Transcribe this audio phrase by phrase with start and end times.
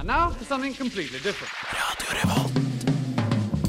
[0.00, 1.52] And now for something completely different.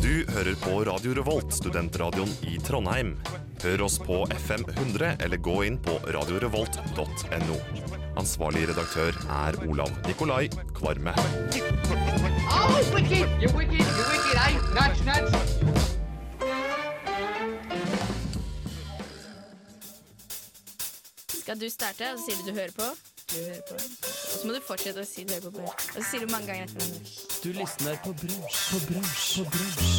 [0.01, 3.17] Du hører på Radio Revolt, studentradioen i Trondheim.
[3.63, 7.57] Hør oss på FM 100 eller gå inn på radiorevolt.no.
[8.15, 10.47] Ansvarlig redaktør er Olav Nikolai
[10.77, 11.11] Kvarme.
[12.47, 13.27] Oh, wicked!
[13.41, 14.55] You're wicked, you're wicked, eh?
[14.71, 15.35] Nudge, nudge.
[21.41, 22.93] Skal du starte, og så sier du du hører på?
[23.27, 24.20] Du hører på.
[24.31, 25.65] Og så må du fortsette å si du hører på.
[25.67, 27.15] Og så sier du mange ganger etter hverandre.
[27.43, 29.91] Du lysner på brunsj, på brunsj, på brunsj.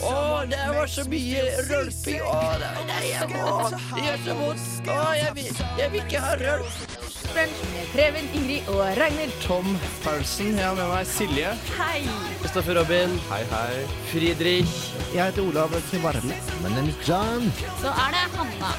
[0.00, 0.14] Å,
[0.50, 2.18] det var så mye rølping.
[2.24, 3.46] Å, nei, nei, jeg må.
[3.94, 4.90] Det gjør så vondt.
[4.90, 6.82] Å, jeg vil, jeg vil ikke ha rølp.
[7.30, 9.34] Brunsj Preben, Ingrid og Ragnhild.
[9.44, 11.52] Tom Paulsen, jeg har med meg Silje.
[11.78, 12.00] Hei!
[12.42, 13.14] Kristoffer Robin.
[13.30, 13.84] Hei, hei.
[14.10, 14.78] Friedrich.
[15.14, 16.40] Jeg heter Olav Kvarle.
[16.64, 17.52] Men det er John.
[17.82, 18.74] Så er det Hanna.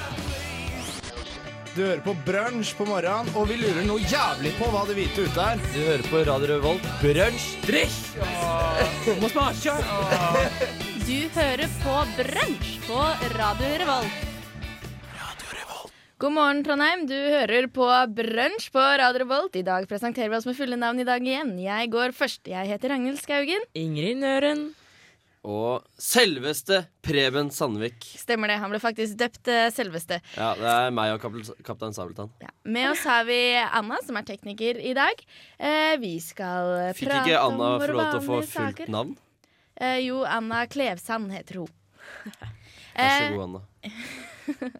[1.71, 5.23] Du hører på brunsj på morgenen, og vi lurer noe jævlig på hva det hvite
[5.23, 5.61] ute er.
[5.71, 6.89] Du hører på Radio Revolt.
[6.99, 7.45] Brunsj.
[7.63, 7.95] Drikk!
[9.22, 9.77] Må smake!
[11.08, 12.99] Du hører på Brunsj på
[13.38, 14.27] Radio Revolt.
[16.22, 17.08] God morgen, Trondheim.
[17.09, 17.88] Du hører på
[18.19, 19.55] Brunsj på Radio Revolt.
[19.55, 21.55] I dag presenterer vi oss med fulle navn i dag igjen.
[21.64, 22.52] Jeg går først.
[22.52, 23.64] Jeg heter Ragnhild Skaugen.
[23.80, 24.67] Ingrid Nøren.
[25.44, 28.03] Og selveste Preben Sandvik.
[28.22, 28.59] Stemmer det.
[28.61, 30.20] Han ble faktisk døpt eh, selveste.
[30.38, 32.30] Ja, det er meg og Kaptein Sabeltann.
[32.44, 32.52] Ja.
[32.70, 35.23] Med oss har vi Anna, som er tekniker i dag.
[35.58, 38.53] Eh, vi skal Fikk prate ikke om Anna våre få lov til å få fullt
[38.53, 38.94] saker.
[38.94, 39.16] navn?
[39.81, 41.73] Eh, jo, Anna Klevsand heter hun.
[42.28, 42.52] Vær så
[43.02, 43.61] Eh, god, Anna.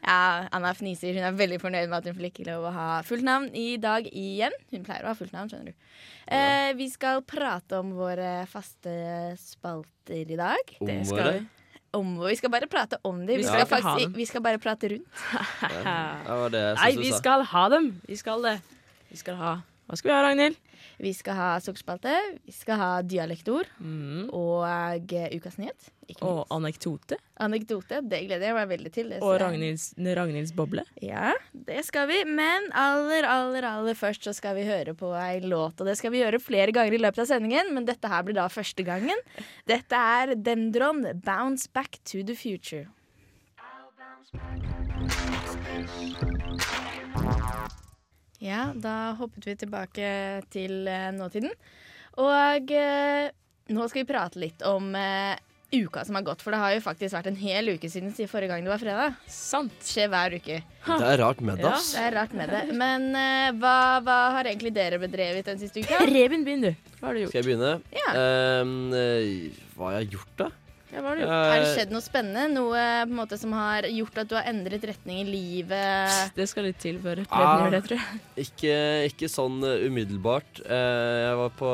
[0.00, 1.14] Ja, Anna fniser.
[1.16, 3.74] Hun er veldig fornøyd med at hun får ikke lov å ha fullt navn i
[3.80, 4.54] dag igjen.
[4.72, 5.88] Hun pleier å ha fullt navn, skjønner du.
[6.30, 8.92] Eh, vi skal prate om våre faste
[9.40, 10.76] spalter i dag.
[10.80, 11.46] Om Det skal vi.
[11.98, 13.40] Om, vi skal bare prate om dem.
[13.42, 15.24] Vi, ha faktisk, vi skal bare prate rundt.
[15.70, 17.90] Det det Nei, vi skal ha dem.
[18.06, 18.60] Vi skal det.
[19.10, 19.56] Vi skal ha
[19.90, 20.58] Hva skal vi ha, Ragnhild?
[21.02, 22.12] Vi skal ha sukkerspalte,
[22.46, 24.28] vi skal ha dialektord Mm.
[24.36, 24.62] og
[25.10, 25.88] eh, ukas nyhet.
[26.06, 26.52] Ikke Og minst.
[26.54, 27.18] anekdote.
[27.42, 27.98] Anekdote.
[28.06, 29.08] Det gleder jeg meg veldig til.
[29.10, 30.84] Det Og Ragnhilds, Ragnhilds boble.
[31.02, 32.20] Ja, det skal vi.
[32.24, 35.80] Men aller, aller, aller først så skal vi høre på ei låt.
[35.80, 38.38] Og det skal vi gjøre flere ganger i løpet av sendingen, men dette her blir
[38.38, 39.18] da første gangen.
[39.66, 42.86] Dette er Dendron, 'Bounce Back to the Future'.
[48.40, 50.08] Ja, da hoppet vi tilbake
[50.52, 51.52] til eh, nåtiden.
[52.20, 53.28] Og eh,
[53.70, 55.36] nå skal vi prate litt om eh,
[55.70, 58.30] uka som har gått, for det har jo faktisk vært en hel uke siden siden
[58.32, 59.18] forrige gang det var fredag.
[59.30, 59.76] Sant.
[59.86, 60.56] Skjer hver uke.
[60.88, 61.74] Det er rart med det, Ja.
[61.76, 61.92] ass.
[61.94, 62.62] Det er rart med det.
[62.80, 66.00] Men eh, hva, hva har egentlig dere bedrevet den siste uka?
[66.10, 66.72] Reben, begynn du.
[66.98, 67.34] Hva har du gjort?
[67.36, 67.76] Skal jeg begynne?
[67.94, 68.08] Ja.
[68.18, 70.50] Ehm, eh, hva har jeg gjort, da?
[70.90, 71.30] Ja, hva har du gjort?
[71.30, 72.46] Har det Eh, skjedd noe spennende?
[72.50, 76.34] Noe på en måte som har gjort at du har endret retning i livet?
[76.34, 77.30] Det skal litt til før Ah.
[77.30, 78.20] Preben gjør det, tror jeg.
[78.46, 78.74] Ikke,
[79.12, 80.62] ikke sånn eh, umiddelbart.
[80.66, 81.70] Uh, jeg var på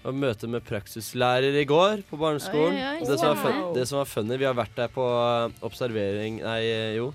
[0.00, 2.72] var møte med praksislærer i går på barneskolen.
[2.72, 4.88] Oi, oi, oi, det, som var fun, det som var funny, vi har vært der
[4.94, 7.10] på eh, observering Nei, eh, jo.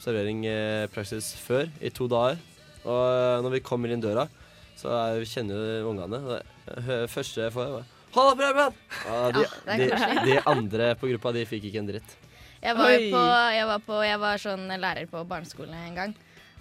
[0.00, 2.40] Observering eh, praksis før, i to dager.
[2.84, 4.26] Og eh, når vi kommer inn døra,
[4.74, 6.40] så er, vi kjenner vi ungene.
[6.66, 8.76] det første jeg får, er bare det, Preben!
[9.06, 12.14] Ja, de, Ja, det de, de andre på gruppa, de fikk ikke en dritt.
[12.64, 16.14] Jeg var, på, jeg var, på, jeg var sånn lærer på barneskole en gang.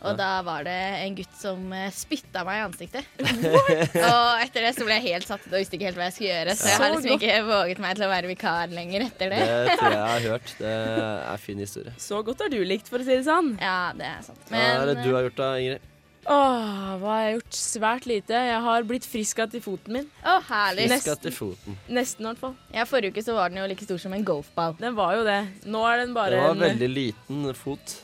[0.03, 0.16] Og Ja.
[0.19, 0.74] da var det
[1.06, 3.06] en gutt som eh, spytta meg i ansiktet.
[3.24, 6.16] og etter det så ble jeg helt satt ut og visste ikke helt hva jeg
[6.18, 6.56] skulle gjøre.
[6.59, 9.40] Så jeg Så har liksom ikke våget meg til å være vikar lenger etter det.
[9.47, 10.53] Det tror jeg jeg har hørt.
[10.59, 11.96] Det er en fin historie.
[12.03, 13.53] Så godt har du likt, for å si det sånn.
[13.64, 14.44] Ja, det er sant.
[14.52, 15.88] Hva er det du har gjort da, Ingrid?
[16.25, 17.57] Åh, hva har jeg gjort?
[17.59, 18.38] Svært lite.
[18.47, 20.06] Jeg har blitt frisk igjen til foten min.
[20.23, 20.85] å, herlig.
[20.94, 21.75] Fiska til foten.
[21.91, 22.56] Nesten, i hvert fall.
[22.73, 24.78] Ja, Forrige uke så var den jo like stor som en golfball.
[24.79, 25.41] Den var jo det.
[25.67, 27.97] Nå er den bare Det var en veldig liten fot.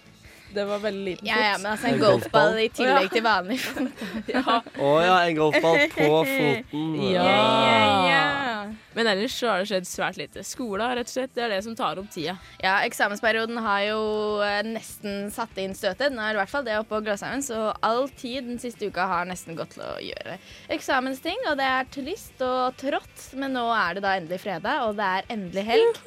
[0.49, 1.29] Det var veldig liten fot.
[1.29, 2.77] Ja, ja, men altså en En golfball i golfball.
[2.79, 3.59] tillegg til vanlig.
[3.61, 4.73] fot.
[4.81, 6.95] Å ja, en golfball på foten.
[7.13, 7.23] Ja.
[7.23, 8.48] Ja, ja.
[8.97, 10.43] Men ellers så har det skjedd svært lite.
[10.47, 12.35] Skola, rett og slett, det er det som tar opp tida.
[12.63, 14.01] Ja, eksamensperioden har jo
[14.45, 16.13] eh, nesten satt inn støtet.
[16.13, 18.89] Nå er det i hvert fall det oppe på Gløshaugen, så all tid den siste
[18.89, 20.37] uka har nesten gått til å gjøre
[20.73, 21.37] eksamensting.
[21.49, 25.09] Og det er trist og trått, men nå er det da endelig fredag, og det
[25.17, 26.01] er endelig helg.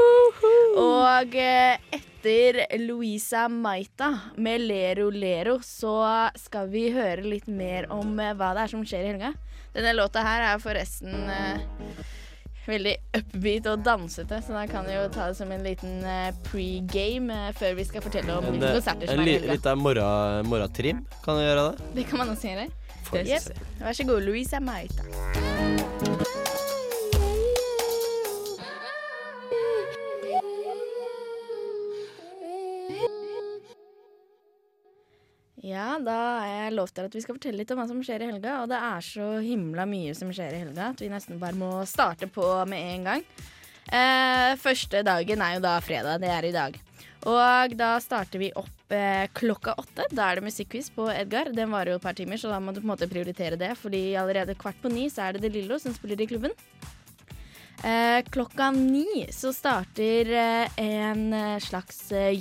[0.82, 5.96] Og eh, etter Louisa Maita med Lero Lero så
[6.38, 9.32] skal vi høre litt mer om eh, hva det er som skjer i helga.
[9.72, 11.14] Denne låta her er forresten
[12.66, 16.30] veldig upbeat og dansete, så da kan vi jo ta det som en liten eh,
[16.46, 19.56] pregame eh, før vi skal fortelle om hvilke eh, konserter som er i helga.
[19.56, 21.02] litt av morgentrim.
[21.24, 21.90] Kan du gjøre det?
[21.98, 22.70] Det kan man også gjøre.
[23.12, 23.42] Jeg.
[23.82, 25.04] Vær så god, Louisa Maita.
[35.62, 38.24] Ja, da er jeg lovt dere at vi skal fortelle litt om hva som skjer
[38.24, 38.58] i helga.
[38.64, 41.70] Og det er så himla mye som skjer i helga at vi nesten bare må
[41.86, 43.26] starte på med en gang.
[43.86, 46.18] Eh, første dagen er jo da fredag.
[46.22, 46.80] Det er i dag.
[47.30, 50.08] Og da starter vi opp eh, klokka åtte.
[50.10, 51.52] Da er det musikkquiz på Edgar.
[51.54, 53.76] Den varer jo et par timer, så da må du på en måte prioritere det.
[53.78, 56.58] Fordi allerede kvart på ni så er det De Lillo som spiller i klubben.
[57.86, 62.34] Eh, klokka ni så starter eh, en eh, slags eh,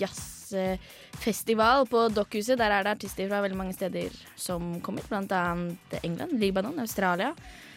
[0.52, 2.60] jazzfestival på Dokkhuset.
[2.60, 7.34] Der er det artister fra veldig mange steder som kommer, annet England, Libanon, Australia.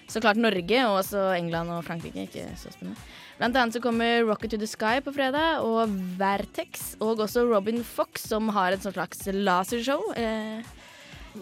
[0.09, 2.27] Så klart Norge, og også England og Frankrike.
[2.29, 3.01] Ikke så spennende.
[3.39, 5.91] Blant annet så kommer Rocket to the Sky på fredag, og
[6.21, 10.13] Vertex, og også Robin Fox, som har et slags lasershow.
[10.15, 10.63] Eh,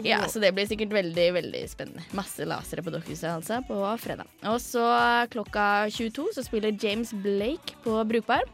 [0.01, 2.07] ja, så det blir sikkert veldig, veldig spennende.
[2.17, 4.31] Masse lasere på Dokkhuset altså på fredag.
[4.49, 4.87] Og så
[5.33, 8.47] klokka 22 så spiller James Blake på Brukbar.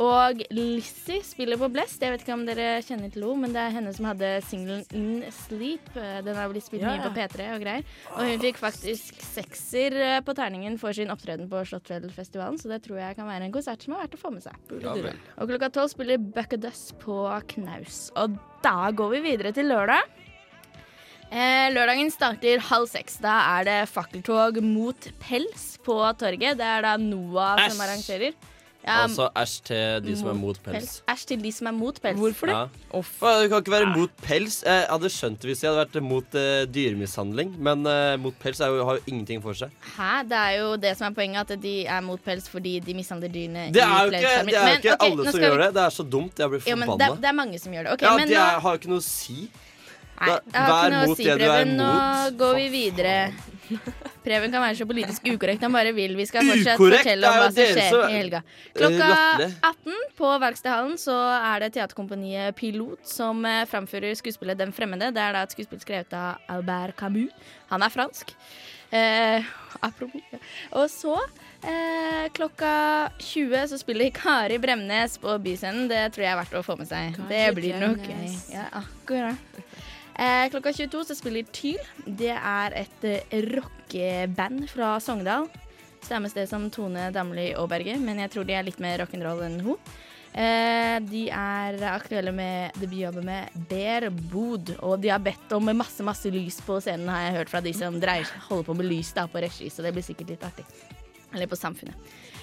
[0.00, 2.00] Og Lizzie spiller på Blest.
[2.00, 4.86] Jeg vet ikke om dere kjenner til henne, men det er henne som hadde singelen
[4.96, 5.90] In Sleep.
[5.92, 7.84] Den har blitt spilt Ja, mye på P3 og greier.
[8.14, 12.80] Og hun fikk faktisk sekser eh, på terningen for sin opptreden på Slottsfjellfestivalen, så det
[12.86, 14.56] tror jeg kan være en konsert som er verdt å få med seg.
[14.80, 14.96] Ja.
[15.36, 17.18] Og klokka tolv spiller Buckadus på
[17.52, 18.06] Knaus.
[18.16, 20.08] Og da går vi videre til lørdag.
[21.32, 23.20] Eh, lørdagen starter halv seks.
[23.24, 26.58] Da er det fakkeltog mot pels på torget.
[26.60, 27.84] Det er da NOAH som Æsj.
[27.86, 28.34] arrangerer.
[28.82, 30.96] Ja, Altså æsj til de som er mot pels.
[31.06, 32.18] Æsj til de som er mot pels.
[32.18, 32.56] Hvorfor det?
[32.56, 32.64] Ja.
[32.92, 34.56] Du kan ikke være mot pels.
[34.66, 38.58] Jeg hadde skjønt det hvis jeg hadde vært mot uh, dyremishandling, men uh, mot pels
[38.60, 39.70] er jo, har jo ingenting for seg.
[39.94, 40.12] Hæ?
[40.26, 43.30] Det er jo det som er poenget, at de er mot pels fordi de mishandler
[43.32, 45.46] dyrene Det er jo ikke, det er Men, ikke okay, alle som vi...
[45.46, 45.74] gjør det.
[45.78, 46.38] Det er så dumt.
[46.38, 47.20] Jeg blir Jo, men det, forbanna.
[47.22, 47.92] det er mange som gjør det.
[47.98, 49.50] Okay, ja, men det er, har jo ikke noe å si.
[50.22, 51.72] Nei, jeg har ikke noe å mot si, Preben.
[51.78, 51.92] Nå
[52.40, 53.16] går vi videre.
[54.22, 56.14] Preben kan være så politisk ukorrekt han bare vil.
[56.18, 57.02] Vi skal fortsatt Ukorrekt?
[57.02, 58.02] fortelle om hva som skjer så...
[58.06, 58.42] i helga.
[58.42, 59.08] Eh, Klokka
[59.70, 65.10] 18 på Verkstedhallen så er det teaterkompaniet Pilot som eh, framfører skuespillet Den fremmede.
[65.14, 67.50] Det er da et skuespill skrevet av Albert Camus.
[67.72, 68.36] Han er fransk.
[68.92, 69.44] Eh,
[69.80, 70.20] apropos.
[70.76, 71.14] Og så
[71.64, 72.72] eh, klokka
[73.24, 75.88] 20 så spiller Kari Bremnes på Byscenen.
[75.90, 77.16] Det tror jeg er verdt å få med seg.
[77.16, 78.28] Kari det blir nok gøy.
[78.52, 79.51] Ja, akkurat.
[80.18, 81.80] Eh, klokka 22 så spiller Tyl.
[82.04, 85.48] Det er et eh, rockeband fra Sogndal.
[86.02, 89.60] Stemmes det som Tone Damli Aaberge, men jeg tror de er litt mer rock'n'roll enn
[89.64, 89.78] hun.
[90.32, 96.32] Eh, de er aktuelle med debutalbumet Ber Bod, og de har bedt om masse masse
[96.32, 99.26] lys på scenen, har jeg hørt fra de som dreier, holder på med lys da
[99.28, 100.66] på regi, så det blir sikkert litt artig.
[101.32, 101.96] Eller på Samfunnet.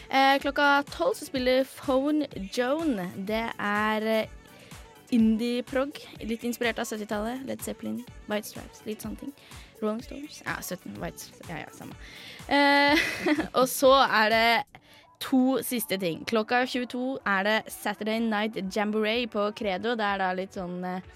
[0.09, 2.25] Eh, klokka tolv så spiller Phone
[2.55, 2.95] Joan.
[3.27, 4.38] Det er eh,
[5.15, 5.99] indie-prog.
[6.21, 7.45] Litt inspirert av 70-tallet.
[7.47, 9.33] Led Zeppelin, White Stripes, litt sånne ting.
[9.81, 10.41] Rolling Stones.
[10.45, 11.49] Ja, 17, White Stripes.
[11.49, 11.95] Ja, ja, samme.
[12.47, 14.81] Eh, og så er det
[15.23, 16.23] to siste ting.
[16.27, 19.95] Klokka 22 er det Saturday Night Jamboree på Credo.
[19.99, 21.09] Det er da litt sånn eh,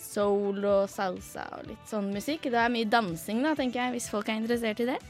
[0.00, 2.50] soul og salsa og litt sånn musikk.
[2.52, 5.00] Det er mye dansing, da, tenker jeg, hvis folk er interessert i det.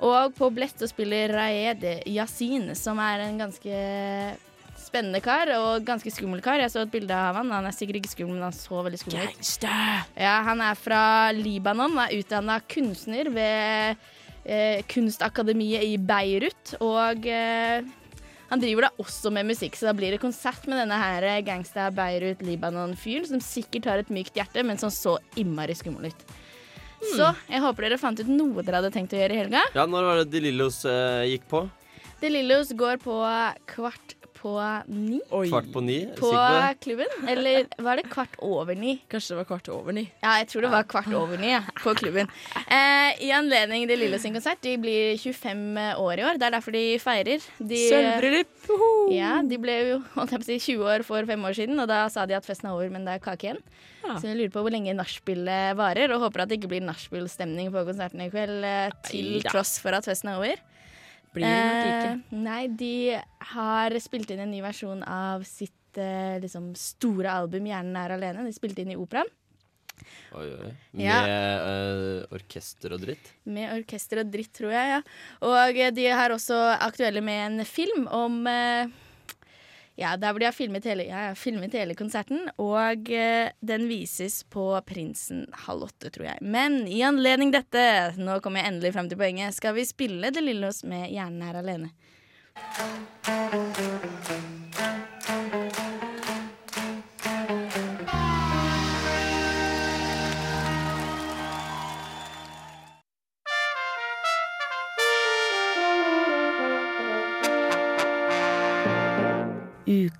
[0.00, 3.80] Og på Blett så spiller Raed Yasin, som er en ganske
[4.90, 6.60] spennende kar og ganske skummel kar.
[6.62, 7.52] Jeg så et bilde av han.
[7.54, 9.68] Han er sikkert ikke skummel, men han så veldig skummel ut.
[10.18, 11.02] Ja, han er fra
[11.36, 14.02] Libanon, er utdanna kunstner ved
[14.44, 16.74] eh, Kunstakademiet i Beirut.
[16.82, 17.86] Og eh,
[18.50, 21.86] han driver da også med musikk, så da blir det konsert med denne her gangsta
[21.94, 26.24] Beirut Libanon-fyren, som sikkert har et mykt hjerte, men som så innmari skummel ut.
[27.14, 29.62] Så jeg håper dere fant ut noe dere hadde tenkt å gjøre i helga.
[29.72, 31.62] Ja, Når var det De Lillos eh, gikk på?
[32.20, 33.14] De Lillos går på
[33.70, 34.54] kvart på
[34.88, 35.46] ni Oi.
[35.50, 35.98] Kvart på ni?
[36.16, 36.74] På Sigve.
[36.84, 37.28] klubben.
[37.28, 38.96] Eller var det kvart over ni?
[39.10, 40.06] Kanskje det var kvart over ni.
[40.22, 42.30] Ja, jeg tror det var kvart over ni ja, på klubben.
[42.66, 44.62] Eh, I anledning De Lille sin konsert.
[44.64, 45.60] De blir 25
[46.00, 46.40] år i år.
[46.40, 47.46] Det er derfor de feirer.
[47.58, 48.72] De, Sølvbryllup!
[49.12, 51.80] Ja, de ble jo holdt jeg på å si, 20 år for fem år siden,
[51.82, 53.62] og da sa de at festen er over, men det er kake igjen.
[54.00, 54.16] Ja.
[54.16, 57.68] Så jeg lurer på hvor lenge nachspielet varer, og håper at det ikke blir nachspielstemning
[57.74, 59.52] på konserten i kveld, eh, til Neida.
[59.52, 60.62] tross for at festen er over.
[61.34, 62.14] Blir de nok ikke.
[62.14, 62.94] Eh, nei, de
[63.52, 68.44] har spilt inn en ny versjon av sitt eh, liksom store album 'Hjernen er alene'.
[68.46, 69.30] De spilte inn i operaen
[70.32, 70.70] Oi, oi.
[70.96, 71.18] Med Ja.
[71.60, 73.32] uh, orkester og dritt?
[73.44, 74.88] med orkester og dritt, tror jeg.
[74.94, 75.00] ja.
[75.44, 78.86] Og eh, de har også aktuelle med en film om eh,
[80.00, 82.46] Ja, der hvor de har filmet hele, ja, filmet hele konserten.
[82.56, 86.38] Og eh, den vises på Prinsen halv åtte, tror jeg.
[86.40, 87.82] Men i anledning dette,
[88.16, 91.44] nå kommer jeg endelig fram til poenget, skal vi spille Det lille oss med 'Hjernen
[91.44, 91.92] her alene'.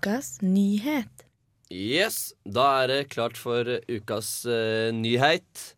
[0.00, 1.26] Ukas nyhet.
[1.68, 5.74] Yes, da er det klart for ukas uh, nyhet.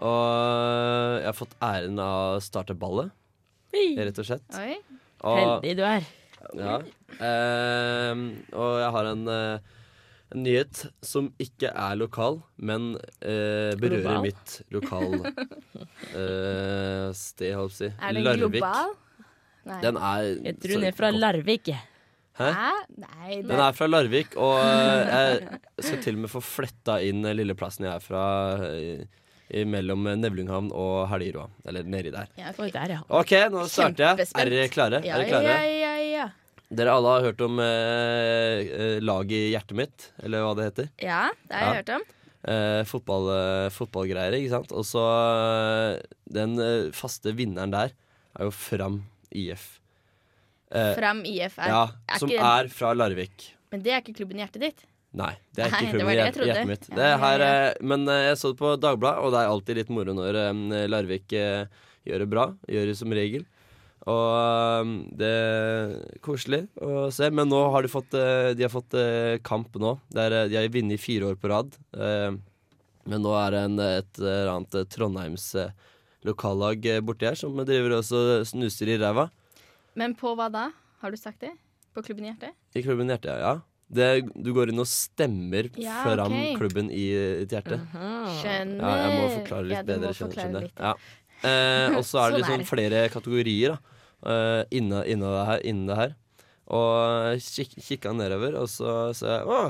[0.00, 3.12] Og jeg har fått æren av å starte ballet,
[3.98, 4.46] rett og slett.
[4.56, 4.78] Oi.
[5.20, 6.06] Og, Heldig du er.
[6.56, 6.78] ja.
[7.20, 8.22] Uh,
[8.56, 9.60] og jeg har en, uh,
[10.32, 14.24] en nyhet som ikke er lokal, men eh, berører Global?
[14.30, 15.28] mitt lokal
[17.20, 17.92] sted, holdt jeg på å si.
[17.92, 18.64] Er den Larvik.
[18.64, 18.96] global?
[19.68, 19.82] Nei.
[19.84, 21.74] Den er Jeg tror hun er fra Larvik.
[22.38, 22.72] Hæ?
[23.02, 26.98] Nei, det Den er fra Larvik, og eh, jeg skal til og med få fletta
[27.02, 28.24] inn eh, lille plassen jeg er fra,
[28.68, 29.04] eh,
[29.50, 31.48] i- mellom Nevlunghavn og Helgeroa.
[31.66, 32.28] Eller nedi der.
[32.38, 32.72] ja, Oi, ok.
[32.76, 33.00] der, ja.
[33.08, 34.28] OK, nå starter jeg.
[34.36, 35.00] Er dere klare?
[35.06, 35.56] Ja, er dere klare?
[35.56, 36.28] ja, ja, ja.
[36.68, 40.90] Dere alle har hørt om eh, laget i hjertet mitt, eller hva det heter?
[41.00, 42.06] Ja, det har jeg hørt om.
[42.48, 44.70] Eh, fotball, eh, fotballgreier, ikke sant?
[44.76, 45.02] Og så
[46.30, 47.90] Den eh, faste vinneren der
[48.38, 49.00] er jo Fram
[49.32, 49.78] IF.
[50.70, 53.50] Eh, Fram IF er, ja, er som ikke, er fra Larvik.
[53.72, 54.82] Men det er ikke klubben i hjertet ditt?
[55.16, 56.48] Nei, det er Nei, ikke det klubben var i det jeg hjert- trodde.
[56.52, 56.88] hjertet mitt.
[56.90, 59.38] Ja, Det er her, ja, eh, men eh, jeg så det på Dagbladet, og det
[59.40, 61.64] er alltid litt moro når eh, Larvik eh,
[62.06, 62.44] gjør det bra.
[62.68, 63.46] Gjør det som regel.
[64.08, 67.30] Og eh, det er koselig å se.
[67.32, 69.96] Men nå har de fått, eh, de har fått eh, kamp nå.
[70.14, 71.72] Eh, de har vunnet fire år på rad.
[71.96, 72.36] Eh,
[73.08, 75.70] Men nå er det en, et eller annet eh, Trondheims eh,
[76.28, 79.30] lokallag eh, borti her som driver også snuser i ræva.
[79.98, 80.68] Men på hva da?
[81.02, 81.52] Har du sagt det?
[81.94, 82.54] På klubben i hjertet?
[82.78, 83.56] I klubben i hjertet, ja.
[83.88, 86.58] Det, du går inn og stemmer Ja, fram ok.
[86.60, 87.06] klubben i
[87.40, 87.78] ditt hjerte.
[88.42, 88.82] Skjønner.
[88.84, 90.10] Ja, jeg må forklare litt Ja, du bedre.
[90.12, 90.66] skjønner- forklare skjønner.
[90.66, 90.82] litt.
[90.84, 90.92] Ja.
[91.48, 93.78] Eh, og så er det Sånn liksom flere kategorier da,
[94.34, 96.14] eh, inne, inne, det her, innen det her.
[96.68, 99.62] Og kik, kikka nedover, og så så jeg å,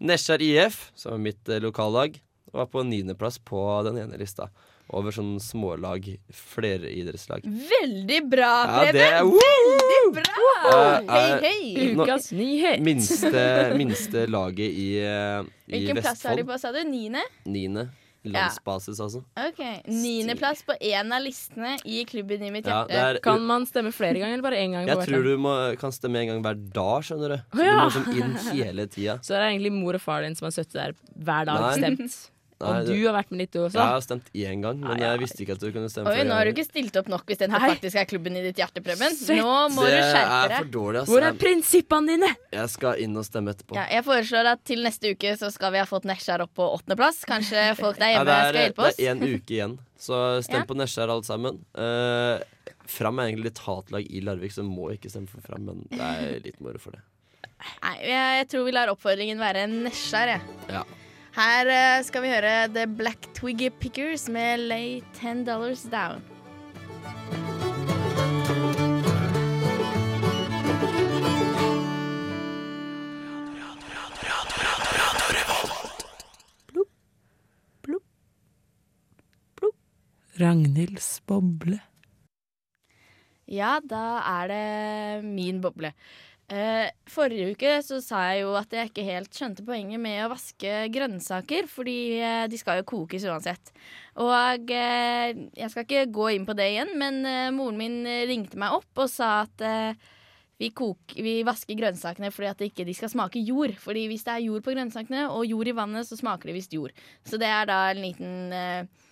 [0.00, 2.16] Nesjar IF, som er mitt eh, lokallag,
[2.54, 4.48] var på niendeplass på den ene lista.
[4.88, 7.44] Over sånn smålag, flereidrettslag.
[7.44, 9.02] Veldig bra, Ja, Preben!
[9.04, 9.22] Ja!
[9.28, 10.46] Veldig bra!
[10.64, 11.88] Uh, Hei, eh, hei!
[11.92, 12.80] Ukas nyhet.
[12.80, 13.44] Minste,
[13.80, 16.80] minste laget i, uh, i Hvilken plass har de på, sa du?
[16.88, 17.20] Niende?
[17.44, 17.90] Niende.
[18.28, 19.20] Landsbasis, altså.
[19.38, 19.60] Ok,
[19.92, 22.96] Niendeplass på én av listene i klubben i mitt hjerte.
[22.96, 24.88] Ja, er, Kan man stemme flere ganger, eller bare én gang?
[24.88, 27.38] Jeg tror du må, kan stemme en gang hver dag, skjønner du.
[27.54, 27.76] Så Å, ja.
[27.76, 29.20] Du må sånn inn hele tida.
[29.22, 31.76] Så det er egentlig mor og far din som har sittet der hver dag Nei.
[31.78, 32.18] stemt.
[32.58, 33.78] Nei, Og du har vært med litt, du også.
[33.78, 35.10] Jeg har stemt én gang, men ah, ja.
[35.12, 37.22] jeg visste ikke at du kunne stemme Oi, nå har du ikke stilt opp nok
[37.30, 39.14] hvis den faktisk er klubben i ditt hjerte, Preben.
[39.38, 40.56] Nå må Det du skjerpe er deg.
[40.58, 42.30] for dårlig, Hvor er prinsippene dine?
[42.56, 43.78] jeg skal inn og stemme etterpå.
[43.78, 46.66] Ja, jeg foreslår at til neste uke så skal vi ha fått Nesjar opp på
[46.74, 47.22] åttendeplass.
[47.30, 48.96] Kanskje folk der hjemme ja, er, skal hjelpe oss.
[48.98, 50.66] det er én uke igjen, så stem Ja.
[50.66, 51.62] på Nesjar alle sammen.
[51.78, 52.42] Uh,
[52.88, 56.00] Fram er egentlig litt hatlag i Larvik, så må ikke stemme for Fram, men det
[56.00, 57.02] er litt moro for det.
[57.84, 60.40] Nei, jeg, jeg tror vi lar oppfordringen være Nesjar, jeg.
[60.72, 60.82] Ja.
[61.36, 66.24] Her eh, skal vi høre The Black Twiggy Pickers med Lay Ten Dollars Down.
[80.38, 81.80] Ragnhilds boble.
[83.48, 85.90] Ja, da er det min boble.
[86.48, 90.30] Eh, forrige uke så sa jeg jo at jeg ikke helt skjønte poenget med å
[90.32, 93.72] vaske grønnsaker, fordi eh, de skal jo kokes uansett.
[94.24, 97.98] Og eh, jeg skal ikke gå inn på det igjen, men eh, moren min
[98.30, 100.08] ringte meg opp og sa at eh,
[100.58, 103.76] vi, kok, vi vasker grønnsakene fordi at ikke de skal smake jord.
[103.78, 106.74] Fordi hvis det er jord på grønnsakene og jord i vannet, så smaker det visst
[106.74, 106.96] jord.
[107.28, 109.06] Så det er da en liten eh,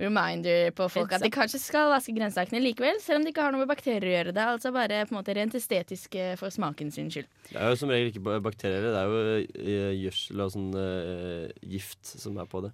[0.00, 3.52] reminder på folk at de kanskje skal vaske grønnsakene likevel, selv om de ikke har
[3.54, 4.34] noe med bakterier å gjøre.
[4.36, 7.28] Det er altså bare på en måte rent estetisk for smaken sin skyld.
[7.50, 11.46] Det er jo som regel ikke bakterier, det er jo eh, gjødsel og sånn uh,
[11.74, 12.72] gift som er på det.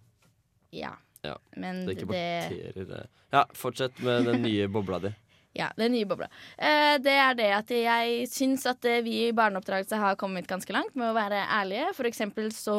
[0.78, 0.94] Ja.
[1.26, 2.84] Ja, Men Det er ikke det bakterier.
[2.92, 3.06] det.
[3.34, 5.10] Ja, fortsett med den nye bobla di.
[5.57, 6.28] Ja, den nye bobla.
[6.61, 10.75] Eh, det er det at jeg syns at eh, vi i barneoppdragelse har kommet ganske
[10.76, 11.88] langt med å være ærlige.
[11.97, 12.76] For eksempel så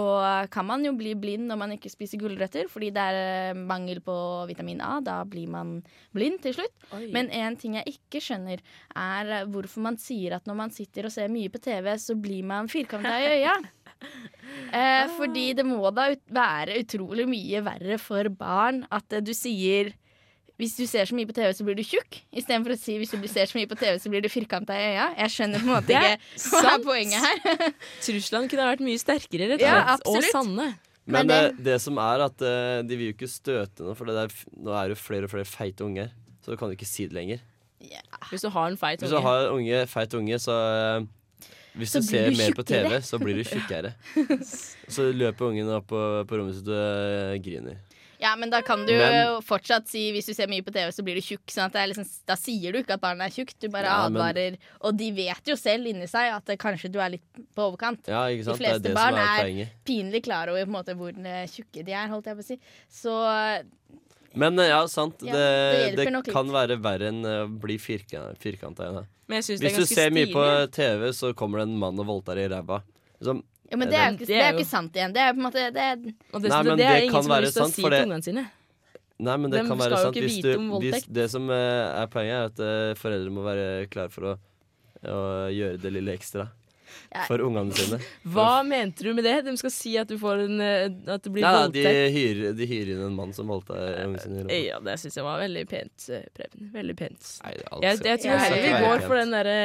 [0.54, 4.04] kan man jo bli blind når man ikke spiser gulrøtter, fordi det er eh, mangel
[4.06, 4.16] på
[4.50, 5.00] vitamin A.
[5.04, 5.80] Da blir man
[6.16, 6.88] blind til slutt.
[7.10, 8.62] Men en ting jeg ikke skjønner,
[8.96, 12.46] er hvorfor man sier at når man sitter og ser mye på TV, så blir
[12.48, 13.58] man firkanta i øya.
[14.70, 19.34] Eh, fordi det må da ut være utrolig mye verre for barn at eh, du
[19.36, 19.92] sier
[20.60, 22.18] hvis du ser så mye på TV, så blir du tjukk.
[22.36, 24.89] Istedenfor å si hvis du ser så mye på TV, så blir du firkanta i
[24.92, 25.06] øya.
[25.24, 26.18] Jeg skjønner på en måte ikke
[26.60, 27.74] hva er poenget her.
[28.06, 30.68] Truslene kunne ha vært mye sterkere, rett og Ja, og sanne.
[31.10, 34.06] Men, Men det, det- som er at uh, de vil jo ikke støte noe, for
[34.12, 36.12] det der, nå er det jo flere og flere feite unger.
[36.44, 37.39] Så du kan jo ikke si det lenger.
[38.30, 39.25] Hvis du har en feit Hvis du unge.
[39.25, 40.54] har en unge, feit unge, så
[41.00, 41.48] uh,
[41.80, 43.94] Hvis Så du ser du mer på TV, så blir du tjukkere.
[44.96, 47.78] så løper ungen opp på, på rommet sitt og eh, griner.
[48.20, 51.04] Ja, men da kan du Men- fortsatt si hvis du ser mye på TV, så
[51.08, 51.46] blir du tjukk.
[51.48, 53.86] Sånn at det er liksom, da sier du ikke at barnet er tjukt, du bare
[53.88, 54.58] Ja, men- advarer.
[54.82, 57.24] Og de vet jo selv inni seg at kanskje du er litt
[57.56, 58.06] på overkant.
[58.12, 58.58] Ja, ikke sant?
[58.60, 60.96] De fleste det er det barn som er er- Pinlig klar over på en måte
[61.00, 62.60] hvor eh, tjukke de er, holdt jeg på å si.
[62.92, 63.64] Så
[64.36, 65.16] Men eh, ja, sant.
[65.26, 66.28] Ja, det, det det litt.
[66.34, 69.06] kan være verre enn eh, å bli firka- firkanta.
[69.28, 70.44] Men Hvis du ser ser mye på.
[70.72, 72.82] TV, så kommer det en mann og voldtar i ræva.
[73.22, 75.12] Liksom, Ja, men det er jo ikke, Det det er jo ikke sant igjen.
[75.14, 75.98] Det er på en måte det er,
[76.34, 77.66] Og det, Nei, men det er det ingen kan som har være lyst til å
[77.66, 78.46] sant, si for til det- ungene sine.
[79.20, 80.94] Nei, men det Hvem kan skal være jo sant ikke hvis vite du om hvis
[80.94, 81.14] voldtekt.
[81.14, 84.38] Det som eh, er poenget, er at eh, foreldre må være klare for å,
[85.06, 85.20] å
[85.52, 86.48] gjøre det lille ekstra.
[87.27, 88.00] For ungene sine.
[88.34, 89.36] Hva mente du med det?
[89.48, 92.67] De skal si at du får en eh, At det blir Ja, de, hyrer, de
[92.69, 94.46] hyrer inn en mann som voldtar ungene sine.
[94.65, 96.69] Ja, det syns jeg var veldig pent, eh, Preben.
[96.75, 97.29] Veldig pent.
[97.46, 97.53] Nei,
[97.86, 99.58] Jeg, jeg tror heller vi går for den derre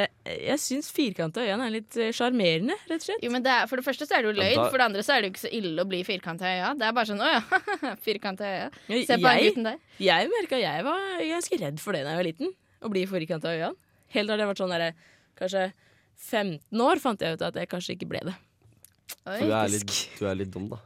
[0.49, 3.23] Jeg syns firkanta øyne er litt eh, sjarmerende, rett og slett.
[3.25, 5.05] jo, men det er, For det første så er det jo løgn, for det andre
[5.05, 6.73] så er det jo ikke så ille å bli firkanta i øya.
[6.79, 7.41] Det er bare sånn å ja,
[8.07, 8.69] firkanta i øya.
[9.05, 9.81] Se på den gutten der.
[10.01, 12.53] jeg merka jeg var ganske redd for det da jeg var liten.
[12.85, 13.75] Å bli firkanta i øynene.
[14.15, 14.91] Helt da jeg vært sånn derre
[15.39, 15.63] kanskje
[16.17, 18.35] 15 år, fant jeg ut at jeg kanskje ikke ble det.
[19.29, 19.39] Oi.
[19.41, 20.81] Du er, litt, du er litt dum, da.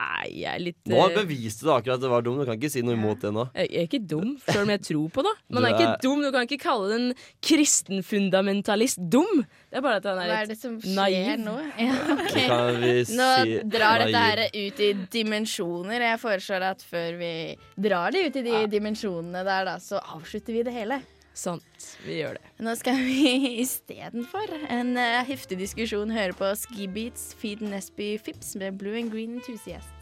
[0.00, 2.38] Nei, jeg er litt Nå eh, beviste du akkurat at det var dum.
[2.40, 3.42] Du kan ikke si noe imot det nå.
[3.58, 5.32] Jeg er ikke dum, selv om jeg tror på det.
[5.52, 7.08] Man er, er ikke er- dum, Du kan ikke kalle en
[7.44, 9.42] kristenfundamentalist dum.
[9.68, 11.44] Det er bare at han Hva er er litt det som skjer naiv.
[11.44, 11.56] nå?
[11.84, 12.46] Ja, okay.
[12.48, 13.28] Kan vi Nå
[13.66, 16.06] drar drar dette her ut i dimensjoner.
[16.12, 17.32] Jeg foreslår at før vi
[17.76, 21.00] drar det ut i de dimensjonene der, da, så avslutter vi det hele.
[21.36, 21.86] Sant.
[22.04, 22.50] Vi gjør det.
[22.64, 23.34] Nå skal vi
[23.64, 29.12] istedenfor en uh, heftig diskusjon høre på Ski Beats Feed Nesby Fips med Blue and
[29.14, 29.96] Green Enthusiast.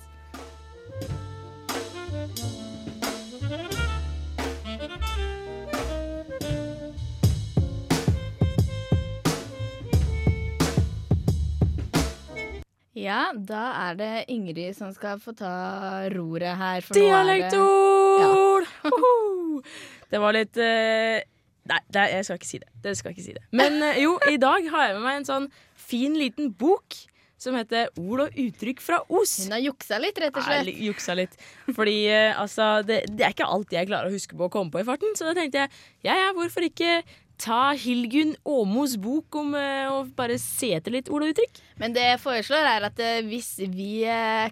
[12.98, 15.52] Ja, da er det Ingrid som skal få ta
[16.10, 16.80] roret her.
[16.82, 18.66] For nå er det- Dialektord!
[20.08, 21.18] Det var litt uh,
[21.68, 22.70] Nei, det, jeg skal ikke si det.
[22.80, 23.44] Dere skal ikke si det.
[23.52, 25.48] Men uh, jo, i dag har jeg med meg en sånn
[25.88, 26.96] fin liten bok
[27.38, 29.36] som heter Ord og uttrykk fra Os.
[29.44, 30.70] Hun har juksa litt, rett og slett.
[30.72, 31.36] Ja, juksa litt.
[31.68, 34.74] Fordi uh, altså, det, det er ikke alt jeg klarer å huske på å komme
[34.74, 35.14] på i farten.
[35.18, 35.72] Så da tenkte jeg
[36.08, 37.02] ja ja, hvorfor ikke
[37.38, 41.62] ta Hilgun Åmos bok om uh, å bare se etter litt ord og uttrykk?
[41.78, 43.92] Men det jeg foreslår, er at uh, hvis vi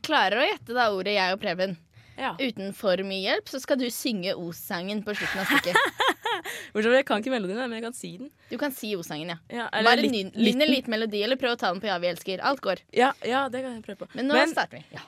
[0.06, 1.78] klarer å gjette da ordet jeg og Preben
[2.16, 2.34] Ja.
[2.40, 5.76] uten for mye hjelp, så skal du synge Os-sangen på slutten av stykket.
[6.72, 8.30] Bortsett jeg kan ikke melodien, men jeg kan si den.
[8.50, 9.38] Du kan si Os-sangen, ja.
[9.52, 11.86] Ja, eller Bare litt- nynn litt- en liten melodi, eller prøv å ta den på
[11.90, 12.40] Ja, vi elsker.
[12.40, 12.80] Alt går.
[12.96, 14.08] Ja, ja, det kan jeg prøve på.
[14.14, 14.84] Men nå starter vi.
[14.96, 15.04] Ja.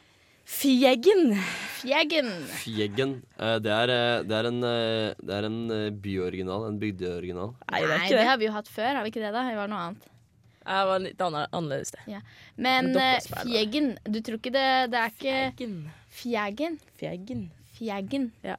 [0.48, 1.34] Fjeggen.
[1.82, 2.28] Fjeggen.
[2.62, 3.10] Fjeggen.
[3.38, 5.58] eh, Det er, eh, det er en, eh, det er en
[6.00, 6.64] byoriginal.
[6.68, 7.54] En bygdeoriginal.
[7.70, 8.26] Nei, det er Nei, det det.
[8.26, 9.32] har vi jo hatt før, har vi ikke det?
[9.32, 9.42] da?
[9.48, 10.02] Det var noe annet.
[10.68, 12.00] Det var litt annerledes, det.
[12.06, 12.20] Ja.
[12.56, 15.90] Men Men fjeggen, du tror ikke det Det er ikke Fjeggen.
[16.18, 16.78] Fjeggen?
[16.98, 17.46] Fjeggen.
[17.78, 18.31] Fjeggen.
[18.46, 18.57] Ja.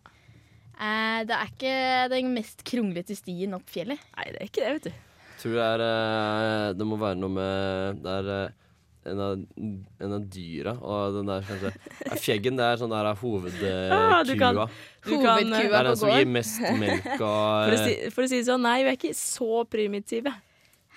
[0.79, 1.75] Eh, det er ikke
[2.13, 3.99] den mest kronglete stien opp fjellet.
[4.15, 4.91] Nei, det er ikke det, vet du.
[4.93, 8.55] Jeg Tror det er eh, Det må være noe med Det er eh,
[9.07, 9.43] en av,
[10.03, 10.73] en av dyra.
[10.83, 11.71] Og den der kanskje
[12.09, 14.39] ja, Fjeggen, det er sånn der Ah, du hovedkua.
[14.39, 14.57] kan-
[15.05, 18.29] Du kan, eh, det er den som gir mest melk For å, si, for å
[18.31, 20.33] si det sånn, nei, vi er ikke så primitive.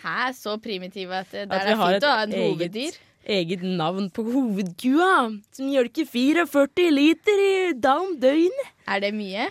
[0.02, 2.98] Hæ, så primitive at det, At der er fint å ha en eget- hoveddyr.
[3.22, 5.12] Eget navn på hovedkua,
[5.54, 8.70] som mjølker 44 liter i da om døgnet.
[8.90, 9.48] Er det mye?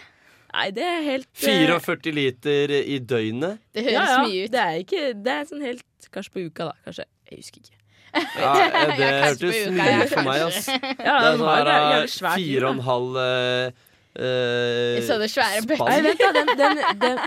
[0.52, 3.62] Nei, det er helt eh, 44 liter i døgnet.
[3.72, 4.52] Det høres ja, ja, mye ut.
[4.52, 6.74] Det er ikke Det er sånn helt Kanskje på uka, da.
[6.84, 7.06] Kanskje.
[7.30, 7.78] Jeg husker ikke.
[8.12, 10.68] Ja, eh, det Ja, hørtes mye ut for meg, ass.
[10.68, 13.82] Ja, Det er den sånn her, eh, fire og en halv eh,
[14.28, 15.88] eh, Sånne svære bøtter.
[15.88, 17.24] Nei, vent da, den, den, den,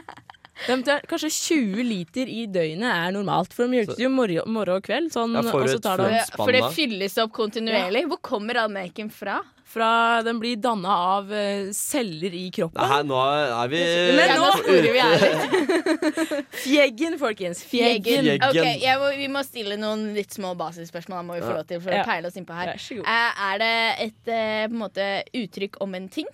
[0.55, 5.11] Kanskje 20 liter i døgnet er normalt, for de mjølkes jo morgen, morgen og kveld.
[5.13, 6.23] Sånn, Ja, og så tar flott det.
[6.39, 8.05] For det fylles opp kontinuerlig.
[8.09, 9.41] Hvor kommer all melken fra?
[9.75, 12.79] fra Den blir danna av eh, celler i kroppen.
[12.79, 13.81] Nei, nå er vi
[14.15, 16.45] Men nå sporer vi ærlig.
[16.65, 17.65] Fjeggen, folkens.
[17.67, 18.23] Fjeggen.
[18.29, 18.45] Fjeggen.
[18.53, 21.19] Okay, jeg må, Vi må stille noen litt små basisspørsmål.
[21.19, 22.05] Da må vi få lov til for Ja.
[22.05, 22.71] å peile oss innpå her.
[22.71, 23.11] Vær så god.
[23.11, 23.75] Eh, Er det
[24.07, 25.09] et eh, på en måte
[25.43, 26.31] uttrykk om en ting?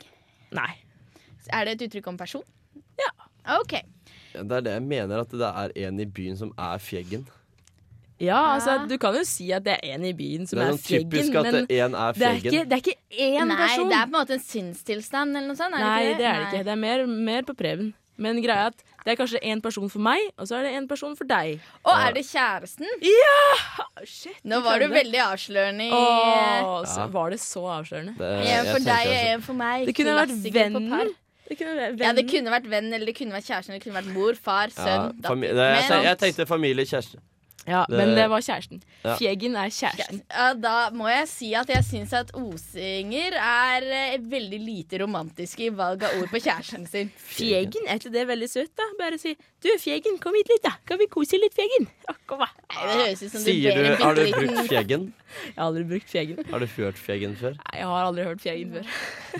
[0.52, 0.70] Nei.
[1.48, 2.44] Er det et uttrykk om person?
[3.00, 3.08] Ja.
[3.56, 3.78] OK.
[4.34, 7.26] Ja, Det er det jeg mener, at det er en i byen som er fjeggen.
[8.20, 10.74] Ja, altså, du kan jo si at det er en i byen som er er,
[10.76, 12.52] sånn typisk fjeggen, at men det er er fjeggen.
[12.52, 13.88] ikke, det er ikke én Nei, person.
[13.88, 15.72] det er på en måte en sinnstilstand eller noe sånt?
[15.74, 16.64] Er Nei, det ikke det er det ikke.
[16.68, 17.94] Det er mer, mer på Preben.
[18.20, 20.74] Men greia er at det er kanskje én person for meg, og så er det
[20.76, 21.62] én person for deg.
[21.88, 22.84] Og er det kjæresten?
[23.00, 23.86] Ja!
[24.04, 27.06] Shit, Nå var du veldig avslørende Åh, så Ja.
[27.16, 28.18] var det så avslørende?
[28.18, 29.86] Det- En jeg for deg og en for meg.
[29.86, 31.14] Det kunne vært vennen.
[31.50, 33.86] Det kunne være Ja, det kunne vært venn, eller det kunne vært kjæresten, eller det
[33.88, 35.42] kunne vært mor, far, Ja, sønn, datter.
[35.50, 37.18] jeg, jeg tenkte familie, kjæreste.
[37.68, 38.80] Ja, Det- men det var kjæresten.
[39.04, 39.16] Ja.
[39.16, 40.22] Fjeggen er kjæresten.
[40.30, 43.82] Ja, da må jeg si at jeg syns at osinger er
[44.14, 47.10] eh, veldig lite romantisk i valg av ord på kjæresten sin.
[47.36, 48.88] Fjeggen, er ikke det veldig søtt, da?
[48.98, 50.72] Bare si 'Du, Fjeggen, kom hit litt, da.
[50.88, 52.48] Kan vi kose litt, Fjeggen?' Å, kom, da.
[52.72, 55.12] Nei, det høres ut som du Sier ber du en Har du bitte brukt fjeggen?
[55.46, 56.46] Jeg har aldri brukt Fjeggen.
[56.50, 57.52] Har du hørt fjeggen før?
[57.54, 58.86] Nei, jeg har aldri hørt Fjeggen før.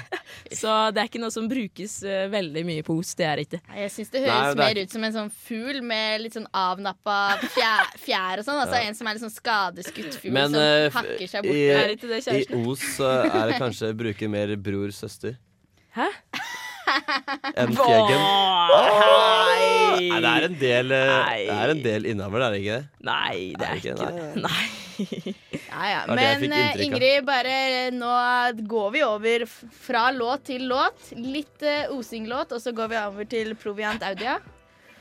[0.61, 3.11] Så det er ikke noe som brukes eh, veldig mye på os.
[3.18, 3.61] Det er det ikke.
[3.68, 6.20] Nei, Jeg syns det Nei, høres det er mer ut som en sånn fugl med
[6.22, 7.16] litt sånn avnappa
[7.56, 8.61] fjær, fjær og sånn.
[8.64, 11.61] Altså en som er litt sånn skadeskutt fugl Men som eh, hakker seg i.
[11.77, 12.44] Er ikke det i?
[12.61, 15.38] Os så er det kanskje bruker mer bror-søster
[15.96, 16.11] Hæ?
[17.55, 18.23] enn fjeggen.
[18.70, 19.81] Nei.
[20.11, 21.40] Nei, det er en del, eh, Nei.
[21.46, 23.07] det er en del innover, er det ikke det?
[23.07, 23.94] Nei, det er Er ikke?
[24.01, 24.46] det.
[24.46, 24.68] Nei.
[25.70, 26.01] Ja, ja.
[26.11, 26.73] Men eh.
[26.85, 28.11] Ingrid, bare nå
[28.68, 31.12] går vi over fra låt til låt.
[31.16, 34.35] Litt uh, osinglåt, og så går vi over til Proviant Audia.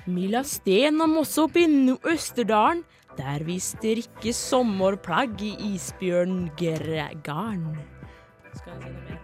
[0.07, 1.65] Mila Sten og Mosse opp i
[2.13, 2.85] Østerdalen,
[3.17, 7.77] der vi strikker sommerplagg i isbjørngarn.
[8.53, 9.19] Skal jeg si noe mer?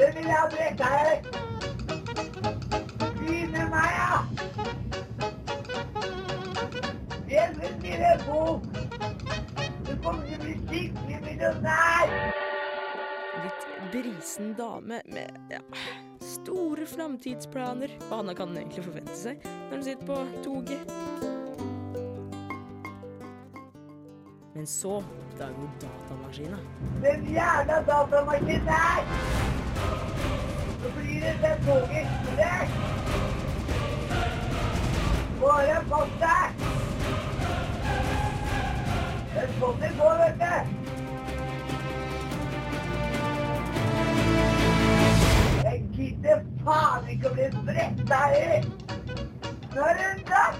[0.00, 1.39] Det vil jeg drikke her.
[3.70, 4.18] Meg, ja.
[7.30, 8.64] Jeg vil skrive en bok.
[9.86, 12.14] Du kommer til å bli skikkelig millionær.
[13.44, 15.60] Litt brisen dame med ja,
[16.24, 17.94] store framtidsplaner.
[18.08, 20.82] Hva annet kan en egentlig forvente seg når hun sitter på toget?
[24.56, 26.58] Men så oppdager hun datamaskina.
[27.06, 29.00] Den jævla datamaskinen der!
[30.80, 32.99] Så blir det den toget eksplodert.
[35.40, 36.52] Bare pass deg.
[39.32, 40.56] Det er sånn det vet du.
[45.64, 48.60] Jeg gidder faen ikke å bli bretta i.
[49.72, 50.56] Nå er det natt.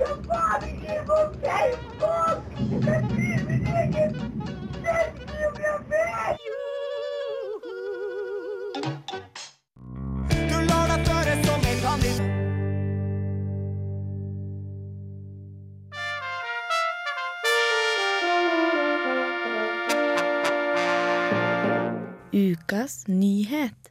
[0.00, 2.38] Jeg faen ikke på Facebook!
[2.56, 4.10] Jeg skal skrive min egen
[4.80, 6.06] selvbiografi!
[10.48, 12.41] Du lar deg føre som en kanin.
[22.72, 23.90] Ukas nyhet.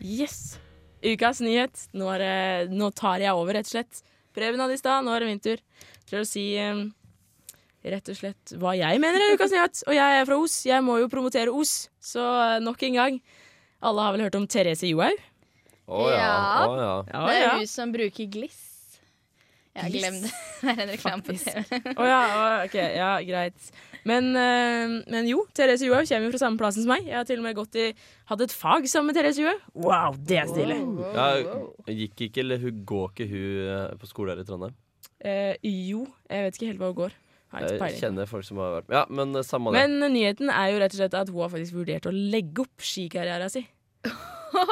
[0.00, 0.56] Yes!
[1.04, 1.82] Ukas nyhet.
[1.92, 3.98] Nå, er det, nå tar jeg over, rett og slett.
[4.32, 5.60] Preben hadde i stad, nå er det min tur
[6.08, 6.86] til å si um,
[7.84, 9.82] rett og slett hva jeg mener er ukas nyhet.
[9.84, 10.54] Og jeg er fra Os.
[10.64, 11.74] Jeg må jo promotere Os.
[12.00, 13.18] Så eh, nok en gang.
[13.84, 15.20] Alle har vel hørt om Therese Johaug?
[15.84, 16.16] Å ja.
[16.16, 16.40] Ja.
[16.64, 16.94] Oh, ja.
[17.12, 17.54] Ja, det er ja.
[17.60, 18.62] hun som bruker gliss.
[19.76, 20.34] Jeg har glemte det.
[20.64, 21.84] Det er en reklame på TV.
[21.92, 23.72] Å ja, å, ok, ja, greit.
[24.06, 27.08] Men, eh, men jo, Therese Johaug kommer jo fra samme plassen som meg.
[27.08, 27.88] Jeg har til og med gått i
[28.30, 29.62] Hatt et fag sammen med Therese Johaug.
[29.74, 30.78] Wow, det er stilig!
[31.16, 31.28] ja.
[31.90, 34.76] Gikk ikke, eller hun går ikke hun eh, på skole her i Trondheim?
[35.26, 37.16] Eh, jo, jeg vet ikke helt hva hun går.
[37.56, 39.84] Jeg kjenner folk som har vært Ja, men eh, samme det.
[39.86, 42.84] Men nyheten er jo rett og slett at hun har faktisk vurdert å legge opp
[42.84, 43.66] skikarrieren sin.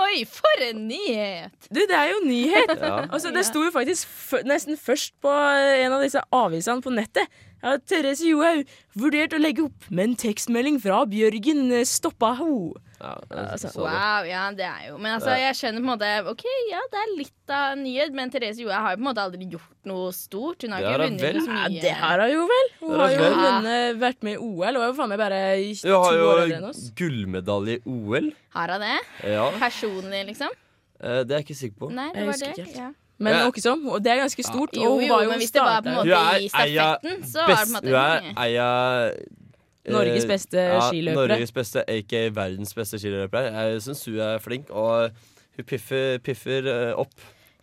[0.05, 1.69] Oi, for en nyhet!
[1.69, 2.71] Du, det er jo nyhet!
[2.79, 3.05] Ja.
[3.09, 7.43] Altså, det sto jo faktisk f nesten først på en av disse avisene på nettet.
[7.65, 8.67] Ja, Therese Johaug
[9.01, 12.75] vurdert å legge opp, men tekstmelding fra Bjørgen stoppa ho.
[13.01, 13.69] Ja, Altså.
[13.77, 17.01] Wow, ja, det er jo Men altså, jeg skjønner på en måte OK, ja, det
[17.03, 19.75] er litt av en nyhet, men Therese Johaug har jo på en måte aldri gjort
[19.91, 20.65] noe stort.
[20.65, 21.41] Hun har ikke vunnet vel.
[21.45, 21.67] så mye.
[21.75, 22.71] Ja, det har hun jo vel.
[22.81, 24.79] Hun har har jo vunnet, vært med i OL.
[24.79, 25.41] Hun er jo faen meg bare
[25.83, 28.31] to år eldre enn jo gullmedalje i OL.
[28.57, 28.99] Har hun det?
[29.35, 30.57] Ja, Personlig, liksom?
[31.01, 31.91] eh, det er jeg ikke sikker på.
[31.93, 32.57] Nei, Jeg det var husker det.
[32.57, 32.85] ikke helt.
[32.85, 32.93] Ja.
[33.19, 33.45] Men Ja.
[33.47, 34.75] noe og det er ganske stort.
[34.75, 37.25] Jo, og hun jo, var jo men hvis det var på en måte i stafetten,
[37.31, 38.69] så var det på en måte Hun er eia
[39.11, 41.29] eh, Norges beste ja, skiløpere.
[41.29, 43.53] Norges beste, aka verdens beste skiløpere.
[43.53, 45.11] Jeg syns hun er flink, og
[45.57, 47.13] hun piffer, piffer eh, opp.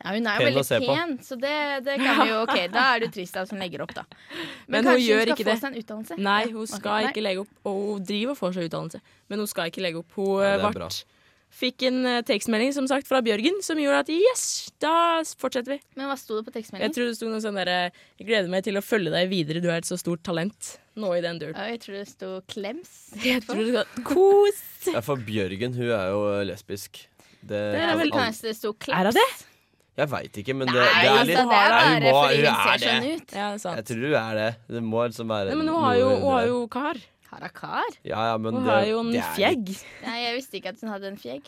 [0.04, 1.26] Ja, hun er jo Pen veldig pen, på.
[1.26, 3.84] så det, det kan vi jo OK, da er det jo trist at hun legger
[3.86, 4.06] opp, da.
[4.68, 5.60] Men hun kanskje gjør skal ikke få det.
[5.62, 6.18] seg en utdannelse?
[6.18, 7.52] Nei, hun skal okay, ikke legge opp.
[7.70, 10.16] Og hun driver og får seg utdannelse, men hun skal ikke legge opp.
[10.16, 10.72] Hun Ja,
[11.52, 14.46] eh, fikk en eh, tekstmelding som sagt fra Bjørgen som gjorde at yes,
[14.82, 14.94] da
[15.38, 15.80] fortsetter vi.
[16.00, 16.88] Men hva sto det på tekstmeldingen?
[16.90, 19.62] Jeg tror det sto noe sånn derre Jeg gleder meg til å følge deg videre,
[19.64, 20.76] du er et så stort talent.
[21.00, 21.56] Nå i den døren.
[21.56, 22.96] Ja, jeg tror det sto 'klems'.
[23.28, 24.60] Jeg tror det sto Kos!
[24.92, 27.06] Ja, for Bjørgen, hun er jo lesbisk.
[27.42, 29.00] Det, Det er vel kanskje det sto 'klems'.
[29.00, 29.30] Er hun det?
[30.02, 32.06] Jeg veit ikke, men det, Nei, det er altså, det er bare hun
[32.48, 33.10] er ser det.
[33.12, 33.34] ut.
[33.36, 34.52] Ja, det er Jeg tror hun er det.
[34.72, 37.02] Det må liksom være Nei, men hun har jo, hun har jo kar.
[37.32, 37.98] Har hun kar?
[38.04, 39.68] Ja, ja, men Hun det, har jo en er fjegg.
[39.72, 41.48] litt- Nei, jeg visste ikke at hun hadde en fjegg.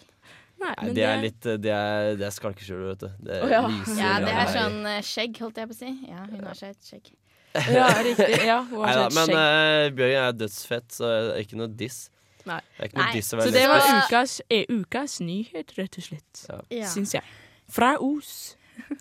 [0.61, 3.09] Nei, Nei, men det er litt eh, Det er, det er skalkeskjul, vet du.
[3.27, 3.61] Det Å, ja.
[3.67, 5.91] lyser Ja, det er sånn eh, skjegg, holdt jeg på å si.
[6.07, 7.11] Ja, hun har seg et skjegg.
[7.53, 8.37] Ja, riktig.
[8.47, 9.27] Ja, hun har Neida, skjegg.
[9.27, 11.99] men uh, Bjørgen er dødsfett, så det er ikke noe diss.
[12.47, 12.57] Nei.
[12.77, 15.75] Det er ikke noe Nei, diss å Så være det var ukas, eh, ukas nyhet,
[15.77, 16.45] rett og slett.
[16.73, 16.87] Ja.
[16.95, 17.23] Syns jeg.
[17.69, 18.33] Fra Os.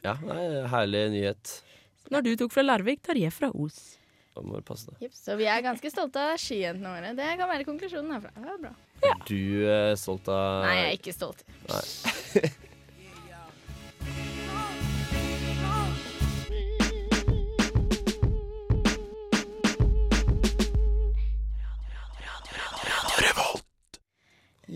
[0.05, 0.17] Ja,
[0.75, 1.55] herlig nyhet.
[2.13, 3.97] Når du tok fra Larvik, tar jeg fra Os.
[4.33, 5.13] Da må du passe deg.
[5.13, 7.13] Så vi er ganske stolte av skijentene våre.
[7.19, 8.33] Det kan være konklusjonen herfra.
[8.37, 8.75] Det er bra.
[9.03, 11.43] Er du eh, stolt av Nei, jeg er ikke stolt.
[11.69, 12.53] Nei.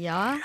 [0.07, 0.37] Ja,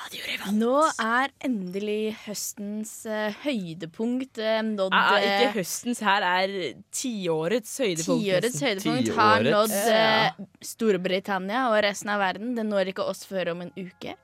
[0.56, 4.96] nå er endelig høstens uh, høydepunkt uh, nådd.
[4.96, 6.56] Ah, ah, ikke eh, høstens, her er
[6.96, 8.26] tiårets høydepunkt.
[8.26, 12.56] Tiårets høydepunkt har nådd uh, Storbritannia og resten av verden.
[12.58, 14.18] Det når ikke oss før om en uke.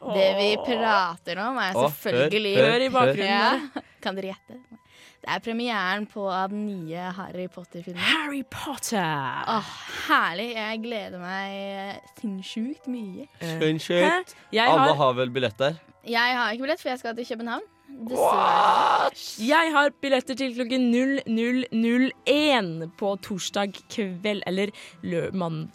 [0.00, 3.66] Det vi prater om, er selvfølgelig hør, Hør i bakgrunnen.
[3.74, 4.79] Ja, Kan dere gjette?
[5.20, 8.00] Det er premieren på den nye Harry Potter-filmen.
[8.00, 9.42] Harry Potter.
[9.52, 9.72] Åh,
[10.06, 10.46] herlig.
[10.56, 13.26] Jeg gleder meg eh, sinnssykt mye.
[13.42, 14.32] Sinnssykt.
[14.56, 15.76] Alle har, vel vel billetter?
[16.08, 17.68] Jeg har ikke billett, for jeg skal til København.
[18.10, 19.10] Dessverre.
[19.44, 24.42] jeg har billetter til klokken 00.01 på torsdag kveld.
[24.48, 24.72] Eller
[25.02, 25.26] lø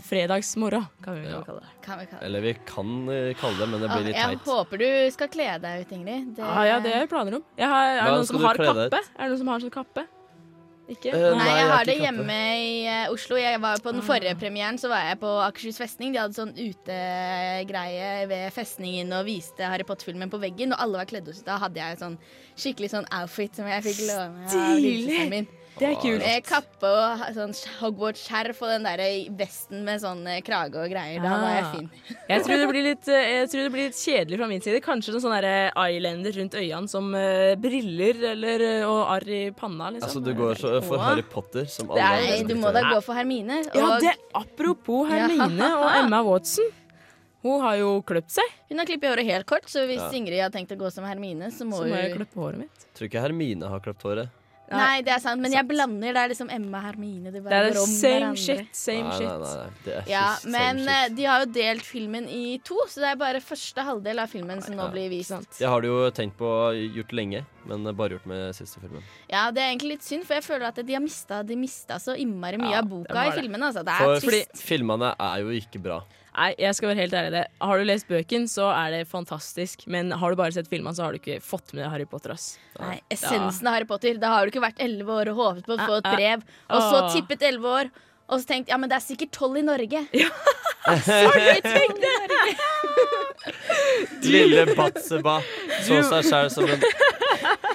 [0.05, 1.43] fredagsmorgen, kan vi ja.
[1.45, 1.71] kalle det.
[1.85, 2.25] Kan vi kalle det.
[2.25, 4.49] Eller vi kan uh, kalle det, men det blir blir litt jeg teit.
[4.49, 6.35] håper du skal kle deg ut, Ingrid.
[6.35, 7.43] Det- Ah, ja, det har jeg planer om.
[7.57, 9.01] Jeg har, er det noen som har kappe?
[9.17, 10.07] Er det noen som har sånn kappe?
[10.85, 11.11] Ikke?
[11.15, 13.39] Uh, Nei, jeg har det hjemme i uh, Oslo.
[13.41, 16.13] Jeg var På den forrige premieren så var jeg på Akershus festning.
[16.13, 20.75] De hadde sånn utegreie ved festningen og viste Harry Potter-filmen på veggen.
[20.75, 21.41] Og alle var kledd ut.
[21.47, 22.19] Da hadde jeg sånn
[22.53, 25.49] skikkelig sånn outfit som jeg fikk låne av lillesøsteren min.
[25.75, 26.21] Det er kult.
[26.23, 29.01] Med kappe og sånn Hogwarts-skjerf og den der
[29.35, 31.19] vesten med sånn eh, krage og greier.
[31.23, 31.71] Da var jeg Ah.
[31.73, 31.89] fin.
[32.29, 34.79] Jeg tror, det blir litt, eh, jeg tror det blir litt kjedelig fra min side.
[34.85, 39.91] Kanskje noen sånne eyelender rundt øynene som uh, briller eller, eh, og arr i panna.
[39.93, 40.07] Liksom.
[40.09, 43.01] Altså, du går så, for Harry Potter, som alle er- andre du må da gå
[43.03, 43.59] for Hermine.
[43.75, 45.27] Ja, Og det, apropos Ja.
[45.27, 46.71] Hermine og Emma Watson.
[47.45, 48.47] Hun har jo kløpt seg.
[48.71, 50.09] hun har klippet håret helt kort, så hvis Ja.
[50.17, 52.57] Ingrid har tenkt å gå som Hermine, så må Så må jeg hun klippe håret
[52.63, 52.87] mitt.
[52.97, 54.29] Tror ikke Hermine har kløpt håret.
[54.71, 56.13] Nei, det er sant, men jeg blander.
[56.13, 57.31] Det er liksom Emma og Hermine.
[57.31, 58.37] Det, Det er det går om same hverandre.
[58.37, 59.27] shit, same Nei, shit.
[59.27, 59.69] nei, nei, nei.
[59.85, 60.89] Det er Ja, same men shit.
[60.89, 64.29] eh, de har jo delt filmen i to, så det er bare første halvdel av
[64.29, 64.89] filmen som nå Ja.
[64.91, 65.29] blir vist.
[65.29, 66.49] Det Jeg har det jo tenkt på
[66.95, 69.03] gjort lenge, men bare gjort med siste filmen.
[69.29, 71.95] Ja, det er egentlig litt synd, for jeg føler at de har mista, de mista
[72.01, 73.41] så innmari mye Ja, av boka i filmene.
[73.41, 73.63] filmen.
[73.69, 73.83] Altså.
[73.85, 74.61] Det er For trist.
[74.65, 75.99] filmene er jo ikke bra.
[76.35, 77.45] Nei, jeg skal være helt ærlig i det.
[77.63, 79.85] Har du lest bøken, så er det fantastisk.
[79.87, 82.31] Men har du bare sett filmene, så har du ikke fått med Harry Potter.
[82.33, 82.57] ass.
[82.77, 84.17] Nei, essensen av Harry Potter.
[84.19, 86.15] Da har du ikke vært elleve år og håpet på å få et Ah, ah.
[86.17, 87.13] brev, og så Ah.
[87.15, 87.89] tippet elleve år,
[88.27, 90.07] og så tenkt ja, men det er sikkert tolv i Norge.
[90.13, 90.29] Ja.
[94.21, 95.39] Lille Batseba
[95.85, 96.83] så seg sjøl som en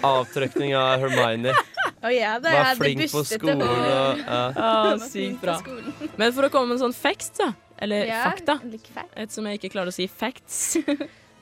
[0.07, 1.55] avtrykning av Hermione.
[2.01, 4.37] Oh, ja, det Var flink på skolen og ja.
[4.57, 5.59] Ah, sykt bra.
[6.21, 9.11] Men for å komme med en sånn facts, da, eller Ja, fakta, Et fact.
[9.21, 10.79] ettersom jeg ikke klarer å si facts,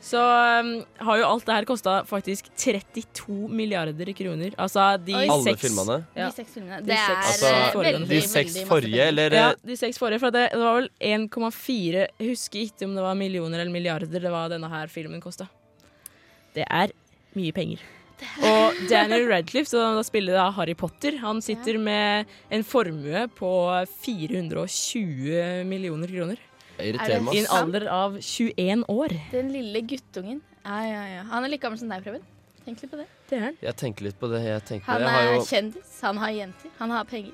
[0.02, 0.22] så
[0.58, 0.72] um,
[1.06, 4.56] har jo alt det her kosta faktisk 32 milliarder kroner.
[4.58, 5.28] Altså de Oi.
[5.30, 5.98] Alle filmene.
[6.18, 6.26] Ja.
[6.26, 6.80] De seks filmene.
[6.86, 10.22] Det er Altså, veldig, de seks forrige, eller Ja, de seks forrige.
[10.24, 14.34] For det, det var vel 1,4 husker ikke om det var millioner eller milliarder det
[14.34, 15.46] var denne her filmen kosta.
[16.58, 16.90] Det er
[17.38, 17.86] mye penger.
[18.48, 23.52] Og Daniel Radcliffe, som da spiller da Harry Potter, han sitter med en formue på
[24.04, 26.40] 420 millioner kroner.
[26.78, 27.34] Det irriterer Er meg.
[27.34, 29.14] I en alder av 21 år.
[29.32, 30.42] Den lille guttungen.
[30.64, 31.22] Ja, ja, ja.
[31.30, 32.22] Han er like gammel som deg, Preben.
[32.64, 33.06] Tenk litt på det.
[33.30, 33.58] Det er han.
[33.64, 34.42] Jeg tenker litt på det.
[34.44, 37.32] Jeg tenker Han jeg har er jo, kjendis, han har jenter, han har penger.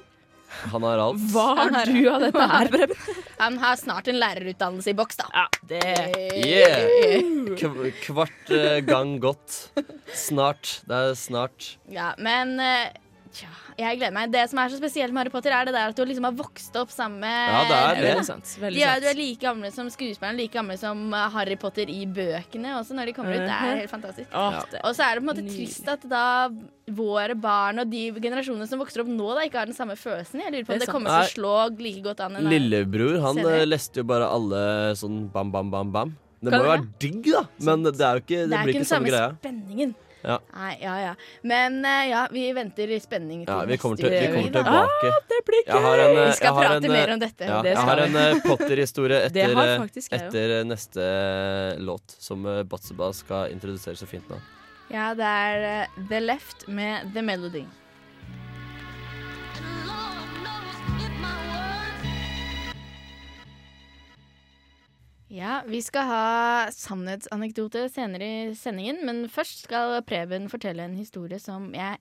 [0.73, 1.23] Han har alt.
[1.33, 2.97] Hva har du av dette her, Preben?
[3.39, 5.29] Han har snart en lærerutdannelse i boks, da.
[5.35, 5.83] Ja, det
[6.45, 7.57] Yeah!
[7.59, 9.59] Kv kvart eh, gang godt.
[10.15, 10.79] Snart.
[10.89, 11.75] Det er snart.
[11.91, 12.93] Ja, men eh,
[13.35, 14.31] tja, jeg gleder meg.
[14.33, 16.37] Det som er så spesielt med Harry Potter, er det der at du liksom har
[16.39, 18.05] vokst opp sammen med Ja, det er det.
[18.15, 18.53] Veldig sant.
[18.63, 21.91] Veldig De er, du er like gamle som skuespilleren, like gamle som eh, Harry Potter
[21.91, 23.43] i bøkene også, når de kommer ut.
[23.45, 24.29] Det er helt fantastisk.
[24.33, 24.63] Åh, Ja.
[24.71, 25.67] det- Og så er det på en måte Nydelig.
[25.69, 26.25] trist at da
[26.95, 30.41] våre barn og de generasjonene som vokser opp nå, da ikke har den samme følelsen.
[30.45, 30.95] Jeg lurer på Det er om det sant.
[30.95, 32.37] kommer til å slå like godt an.
[32.37, 33.61] en- Lillebror han Senere.
[33.63, 36.17] eh, leste jo bare alle sånn bam, bam, bam, bam.
[36.45, 36.81] Det Kan må jo det?
[36.81, 37.43] være digg, da.
[37.65, 39.37] Men det er jo ikke Det, Det er blir ikke ikke den samme samme greia.
[39.41, 39.95] spenningen.
[40.25, 40.39] Ja.
[40.57, 41.11] Nei, ja, ja.
[41.43, 45.11] Men eh, ja, vi venter i spenning til Ja, vi kommer, til, vi kommer tilbake.
[45.13, 45.77] Ah, Det blir gøy!
[45.77, 47.45] en, eh, Vi skal prate en, mer om dette.
[47.51, 48.09] Ja, Det jeg har vi.
[48.09, 51.09] en eh, Potter-historie etter, faktisk jeg etter neste
[51.85, 54.41] låt, som Batseba skal introdusere så fint nå.
[54.93, 57.65] Ja, det er The Left med The Melody.
[65.33, 66.25] Ja, vi skal ha
[66.75, 71.99] sannhetsanekdote senere i sendingen, men først skal Preben fortelle en historie som jeg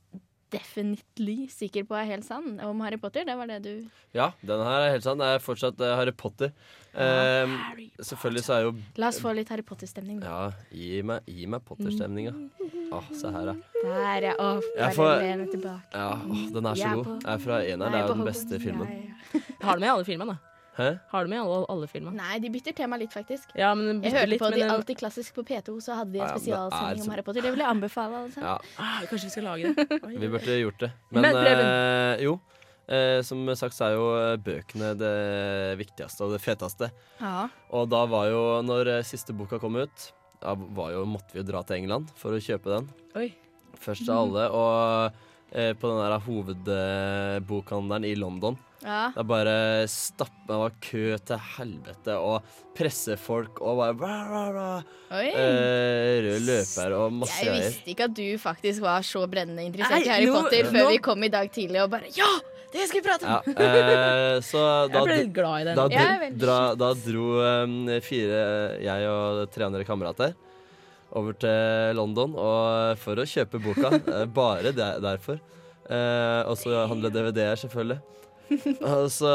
[0.53, 3.23] definitely sikker på er helt sann, om Harry Potter.
[3.25, 3.71] Det var det du
[4.13, 5.17] Ja, den her er helt sann.
[5.17, 6.51] Det er fortsatt eh, Harry Potter.
[6.93, 7.55] Eh,
[7.97, 10.19] selvfølgelig så er jo La oss få litt Harry Potter-stemning.
[10.21, 12.35] Ja, gi meg, gi meg Potter-stemninga.
[12.93, 13.55] Åh, se her, ja.
[13.81, 14.35] Der, ja.
[14.37, 15.89] Å, Jeg får- Ferdig tilbake.
[15.95, 17.05] ja åh, den er så Jeg er god.
[17.09, 17.91] på- Jeg er fra eneren.
[17.91, 18.87] Det er jo den beste filmen.
[18.93, 19.41] Ja, ja.
[19.63, 20.37] Har du med i alle filmene?
[20.73, 20.87] Hæ?
[21.11, 22.15] Har du med alle, alle filmene?
[22.17, 23.51] Nei, de bytter tema litt, faktisk.
[23.59, 26.17] Ja, men Jeg hørte litt, på men de alltid klassisk på P2, så hadde de
[26.17, 27.41] Ja, en ja, spesialsending så- om Harry Potter.
[27.45, 28.23] Det vil jeg anbefale.
[28.25, 28.41] Altså.
[28.41, 29.99] Ja, ah, Kanskje vi skal lage det?
[30.03, 30.17] Oi.
[30.23, 30.91] vi burde gjort det.
[31.11, 32.39] Men, Men, eh, jo.
[32.87, 36.89] Eh, som sagt så er jo eh, bøkene det viktigste og det feteste.
[37.21, 37.47] Ja.
[37.71, 40.09] Og da var jo, når eh, siste boka kom ut,
[40.41, 42.89] da var jo, måtte vi jo dra til England for å kjøpe den.
[43.15, 43.29] Oi.
[43.79, 44.49] Først av alle.
[44.51, 45.21] Og
[45.53, 48.57] eh, på den der hovedbokhandelen i London.
[48.83, 49.01] Ja.
[49.15, 49.55] Det er bare
[49.87, 54.69] stappa Det var kø til helvete og pressefolk og bare bla, bla, bla.
[55.19, 55.27] Oi.
[55.29, 60.03] Eh, Røde løpere og masse Jeg visste ikke at du faktisk var så brennende interessert
[60.05, 62.31] i Harry Potter før nå- vi kom i dag tidlig og bare Ja!
[62.73, 63.53] Det skal vi prate Ja, om!
[63.53, 65.77] eh, så da, Jeg ble litt glad i den.
[65.77, 68.39] da, er dra, da dro um, fire,
[68.81, 70.33] jeg og tre andre kamerater,
[71.13, 73.91] over til London og, for å kjøpe boka.
[74.17, 75.37] eh, bare der, derfor.
[75.85, 77.99] Eh, og så handle DVD-er, selvfølgelig.
[78.93, 79.33] Og så,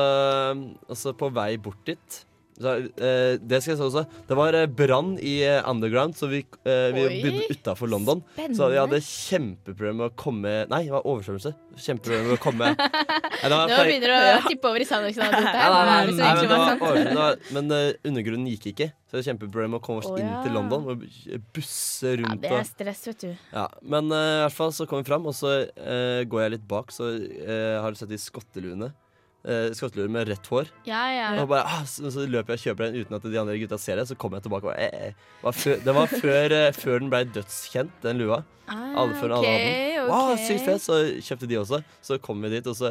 [0.88, 2.18] og så på vei bort dit
[2.58, 4.04] Det skal jeg si også.
[4.28, 8.22] Det var eh, brann i eh, underground, så vi, eh, vi bodde utafor London.
[8.34, 8.58] Spennende.
[8.58, 11.54] Så vi hadde kjempeproblemer med å komme Nei, det var oversvømmelse.
[11.78, 15.30] Kjempeproblemer med å komme Nei, var Nå begynner du å tippe over i Nei, nei,
[15.30, 15.82] nei,
[16.18, 18.88] nei, men, var var var- men uh, undergrunnen gikk ikke.
[19.08, 20.40] Så det var kjempeproblem med å komme oss oh, inn ja.
[20.44, 20.88] til London.
[20.92, 21.04] Og
[21.56, 22.44] busse rundt.
[22.44, 23.30] Ja, det er stress, vet du.
[23.54, 26.56] ja, Men uh, i hvert fall så kom vi fram, og så uh, går jeg
[26.58, 28.90] litt bak, så eh, har du sett de skotteluene.
[29.46, 30.66] Uh, skotteluer med rett hår.
[30.84, 31.26] Ja, ja.
[31.40, 33.78] Og bare, ah, så, så løper jeg og kjøper den uten at de andre gutta
[33.80, 34.08] ser det.
[34.10, 35.28] Så kommer jeg tilbake og bare, eh, eh.
[35.44, 38.40] Var før, Det var før, eh, før den ble dødskjent, den lua.
[38.66, 40.02] Ah, Alle før alle hadde den.
[40.02, 40.42] ok, Wow, ok.
[40.48, 41.80] sykt fett, Så kjøpte de også.
[42.02, 42.90] Så kom vi dit, og så,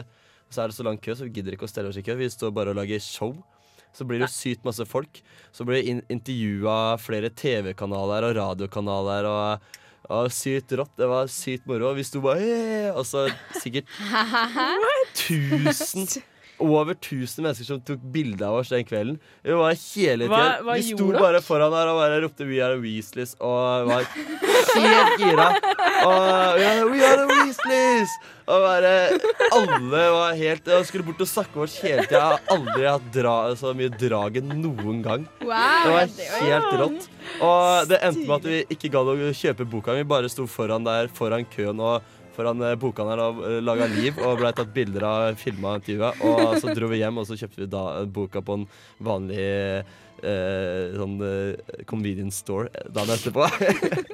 [0.50, 2.16] så er det så lang kø, så vi gidder ikke å stelle oss i kø.
[2.18, 3.36] Vi står bare og lager show.
[3.94, 5.20] Så blir det jo sykt masse folk.
[5.52, 9.28] Så blir det in intervjua flere TV-kanaler og radiokanaler.
[9.28, 10.94] og og sykt rått.
[10.96, 11.90] Det var sykt moro.
[11.94, 13.26] Vi sto bare «Yeah!» Og så
[13.60, 13.84] sikkert
[15.20, 16.08] tusen
[16.60, 19.20] over 1000 mennesker som tok bilde av oss den kvelden.
[19.46, 22.62] Vi var hele Hva- tiden hva Vi sto bare foran her og bare ropte 'We
[22.66, 25.50] are the Weasleys' og var helt gira.
[26.08, 28.16] Og ja, 'We are the Weasleys'!
[28.48, 28.92] Og bare
[29.52, 32.16] Alle var helt Og skulle bort og snakke med oss hele tida.
[32.16, 35.28] Jeg har aldri hatt dra, så mye dragen noen gang.
[35.42, 37.08] Wow, Det var det var helt rått.
[37.44, 39.94] Og det endte med at vi ikke gadd å kjøpe boka.
[39.98, 42.02] Vi bare sto foran der, foran køen og
[42.38, 46.12] foran eh, bokhandelen og eh, laga liv og blei tatt bilder av, filma og intervjua.
[46.30, 48.68] Og så dro vi hjem, og så kjøpte vi da boka på en
[49.04, 49.48] vanlig
[50.24, 53.48] eh, sånn eh, convenience store dagen etterpå.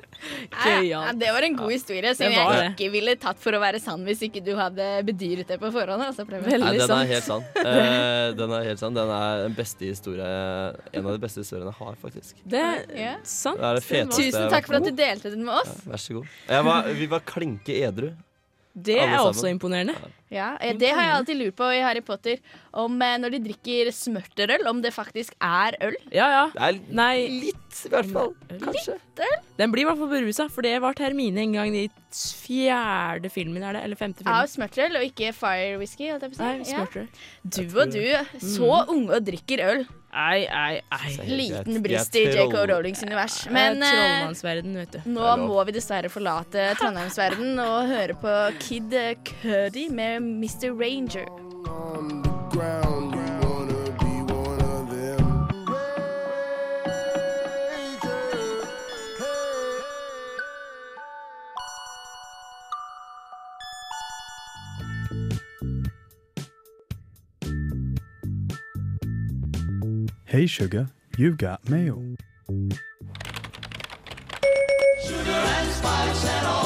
[0.63, 2.67] Ja, ja, det var en god historie som Det jeg det.
[2.77, 5.99] ikke ville tatt for å være sann hvis ikke du hadde bedyret det på forhånd.
[6.05, 6.45] Altså, Preben.
[6.47, 7.01] Veldig Nei, den sant.
[7.01, 7.43] er helt sann.
[7.73, 8.95] Eh, den er helt sann.
[8.95, 10.29] Den er den beste historie
[10.93, 12.39] En av de beste historiene jeg har, faktisk.
[12.45, 13.13] Det er Ja.
[13.27, 13.59] sant.
[13.59, 14.21] Det er det feteste.
[14.29, 15.73] Tusen takk for at du delte den med oss.
[15.89, 16.27] Vær så god.
[16.47, 18.13] Jeg var, vi var klinke edru.
[18.73, 19.33] Det Alle er sammen.
[19.33, 19.95] også imponerende.
[20.33, 22.41] Ja, eh, Det har jeg alltid lurt på i Harry Potter.
[22.73, 25.95] Om eh, når de drikker smørterøl, om det faktisk er øl.
[26.11, 26.45] Ja, ja.
[26.55, 28.33] Det er Nei, litt, i hvert fall.
[28.63, 28.97] Kanskje.
[29.57, 33.63] den blir i hvert fall berusa, for det var Termine en gang i fjerde filmen,
[33.65, 33.83] er det?
[33.87, 36.09] Eller femte Av ja, smørterøl, og ikke fire whisky.
[36.11, 36.43] holdt jeg si.
[36.43, 36.85] Nei, Ja.
[37.43, 38.01] Du og du,
[38.39, 39.85] så unge og drikker øl.
[40.13, 41.11] Ei, ei, ei.
[41.25, 42.53] Liten brist i JK.
[42.69, 43.39] Rowlings univers.
[43.49, 44.99] Men, Men eh, Trollmannsverden, vet du.
[45.09, 48.93] nå må vi dessverre forlate Trondheimsverden og høre på Kid
[49.41, 50.77] Cudi med Mr.
[50.77, 51.27] Ranger.
[70.25, 72.01] Hey sugar, you've got mail.
[75.05, 76.62] Sugar and spice and all.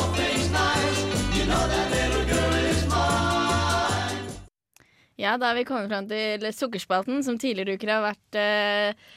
[5.17, 9.07] Ja, da er vi kommet fram til Sukkerspalten, som tidligere uker har vært eh,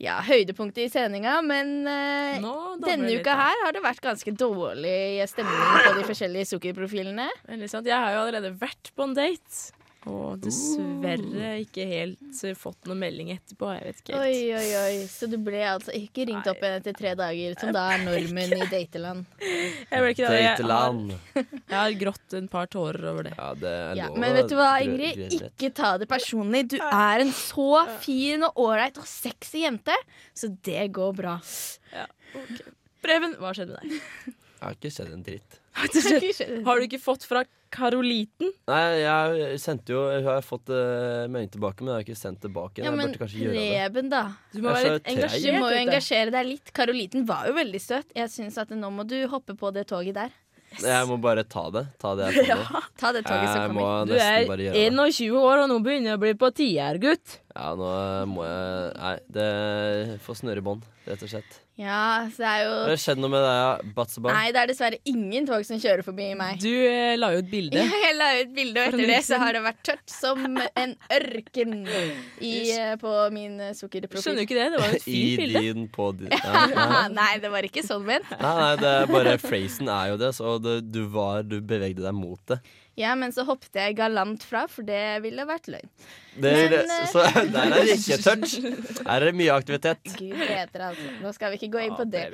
[0.00, 1.34] ja, høydepunktet i sendinga.
[1.44, 2.38] Men eh,
[2.86, 7.28] denne uka her har det vært ganske dårlig stemning på de forskjellige sukkerprofilene.
[7.52, 9.79] Jeg har jo allerede vært på en date.
[10.08, 13.68] Og dessverre ikke helt eh, fått noen melding etterpå.
[13.76, 14.22] Jeg vet ikke helt.
[14.24, 15.02] Oi, oi, oi.
[15.12, 18.54] Så du ble altså ikke ringt opp igjen etter tre dager, som da er normen
[18.56, 19.28] i dateland?
[19.90, 20.40] Jeg ble ikke det.
[20.40, 20.98] Jeg har,
[21.70, 23.34] jeg har grått en par tårer over det.
[23.36, 25.20] Ja, det er Ja, men vet du hva, Ingrid?
[25.36, 26.64] Ikke ta det personlig.
[26.72, 27.68] Du er en så
[28.00, 29.96] fin og ålreit og sexy jente,
[30.32, 31.36] så det går bra.
[33.04, 34.00] Preben, hva skjedde med deg?
[34.30, 35.59] Jeg har ikke sett en dritt.
[35.74, 38.50] Har du ikke fått fra Karoliten?
[38.66, 42.42] Nei, jeg sendte jo Jeg har fått uh, melding tilbake, men jeg har ikke sendt
[42.42, 42.82] tilbake.
[42.82, 43.20] Ja, men det.
[43.22, 44.24] Preben, da.
[44.52, 45.46] Du må være litt engasjert.
[45.46, 46.72] Du må jo engasjere deg litt.
[46.76, 48.14] Karoliten var jo veldig søt.
[48.18, 50.38] Jeg syns at nå må du hoppe på det toget der.
[50.78, 51.84] Jeg må bare ta det.
[51.98, 52.82] Ta det jeg får det.
[53.00, 54.06] Ta det toget som kommer.
[54.06, 55.14] Du er nesten bare gjøre det.
[55.18, 57.38] 21 år, og nå begynner jeg å bli på tier, gutt.
[57.50, 57.90] Ja, nå
[58.30, 61.56] må jeg Nei, det får snøre i bånd, rett og slett.
[61.80, 64.34] Ja, så det er jo Har det skjedd noe med deg, Batsebar?
[64.36, 66.58] Nei, det er dessverre ingen tog som kjører forbi meg.
[66.60, 67.80] Du eh, la jo ut bilde.
[68.04, 71.72] Jeg la ut bilde, og etter det så har det vært tørt som en ørken
[71.88, 74.26] i, eh, på min eh, sukkerprofil.
[74.26, 74.68] Skjønner du ikke det?
[74.76, 75.64] Det var jo et I fint bilde.
[75.70, 77.00] din på din ja, nei.
[77.16, 78.28] Nei, det var ikke sånn ment.
[78.36, 82.04] nei, nei, det er bare phrasen er jo det, så det, du var Du bevegde
[82.04, 82.60] deg mot det.
[83.00, 85.88] Ja, men så hoppet jeg galant fra, for det ville vært løgn.
[86.34, 87.22] det, Men, det eh, så
[87.54, 88.56] der er det ikke touch.
[89.08, 90.12] Her er det mye aktivitet.
[90.18, 91.06] Gud heter altså.
[91.22, 92.26] Nå skal vi ikke gå inn på det.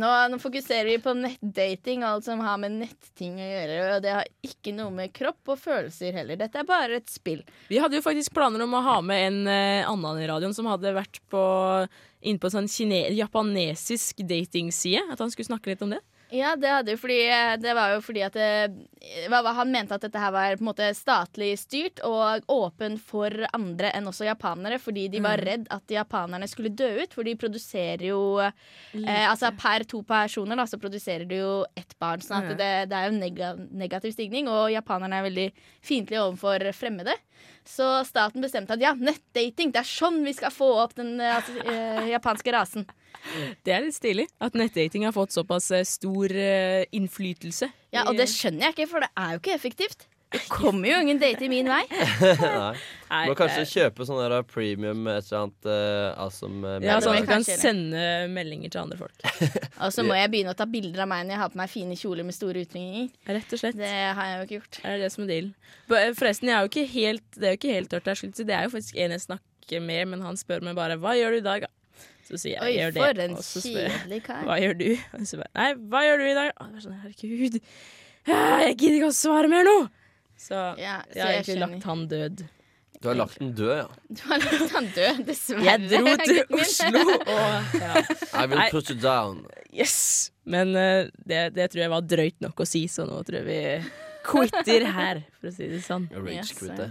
[0.00, 3.76] Nå, nå fokuserer vi på nettdating og alt som har med netting å gjøre.
[3.98, 6.40] Og det har ikke noe med kropp og følelser heller.
[6.40, 7.44] Dette er bare et spill.
[7.68, 10.70] Vi hadde jo faktisk planer om å ha med en uh, annen i radioen som
[10.72, 11.44] hadde vært på
[12.24, 15.04] inne på en sånn kine japanesisk datingside.
[15.12, 16.00] At han skulle snakke litt om det.
[16.32, 17.18] Ja, det hadde jo fordi
[17.60, 18.48] Det var jo fordi at det,
[19.28, 23.44] hva Han mente at dette her var på en måte statlig styrt og åpen for
[23.52, 27.12] andre enn også japanere, fordi de var redd at japanerne skulle dø ut.
[27.14, 31.94] For de produserer jo eh, Altså per to personer da, så produserer de jo ett
[32.00, 32.24] barn.
[32.24, 33.52] Sånn at det, det er jo nega,
[33.84, 35.48] negativ stigning, og japanerne er veldig
[35.84, 37.14] fiendtlige overfor fremmede.
[37.64, 41.36] Så staten bestemte at ja, nettdating, det er sånn vi skal få opp den eh,
[41.36, 42.88] altså, eh, japanske rasen.
[43.64, 47.70] Det er litt stilig at nettdating har fått såpass eh, stor eh, innflytelse.
[47.94, 50.08] Ja, Og det skjønner jeg ikke, for det er jo ikke effektivt.
[50.34, 51.82] Det kommer jo ingen date i min vei.
[53.12, 53.20] Nei.
[53.28, 57.20] Må kanskje kjøpe sånn der premium et eller annet uh, awesome uh, ja, sånn at
[57.20, 59.28] jeg du kan sende meldinger til andre folk.
[59.84, 61.70] Og så må jeg begynne å ta bilder av meg når jeg har på meg
[61.70, 63.06] fine kjoler med store utringninger.
[63.38, 63.78] Rett og slett.
[63.78, 64.80] Det har jeg jo ikke gjort.
[64.80, 65.54] Det er det som er deal.
[66.18, 68.26] Forresten, jeg er jo ikke helt, det er jo ikke helt tørt der.
[68.42, 71.38] Det er jo faktisk en jeg snakker med, men han spør meg bare 'hva gjør
[71.38, 71.72] du i dag', da?
[72.24, 73.04] Så sier jeg Oi, 'jeg gjør det'.
[73.04, 74.42] for en og så spør jeg kjedelig kar.
[74.48, 74.86] hva gjør du?
[75.18, 76.52] Og så bare 'nei, hva gjør du i dag'?
[76.60, 77.60] Og var sånn, herregud,
[78.26, 79.78] jeg gidder ikke å svare mer nå!
[80.40, 81.74] Så Ja, så jeg har egentlig skjønner.
[81.74, 82.44] lagt han død.
[83.04, 83.88] Du har lagt den død, ja.
[84.16, 85.64] Du har lagt han død, dessverre.
[85.64, 86.40] Jeg dro til.
[86.56, 87.92] Oslo og ja.
[88.32, 88.70] I will Nei.
[88.70, 89.44] put you down.
[89.70, 90.30] Yes!
[90.46, 93.46] Men uh, det, det tror jeg var drøyt nok å si, så nå tror jeg
[93.50, 93.90] vi
[94.24, 96.08] quitter her, for å si det sånn.
[96.16, 96.88] Rage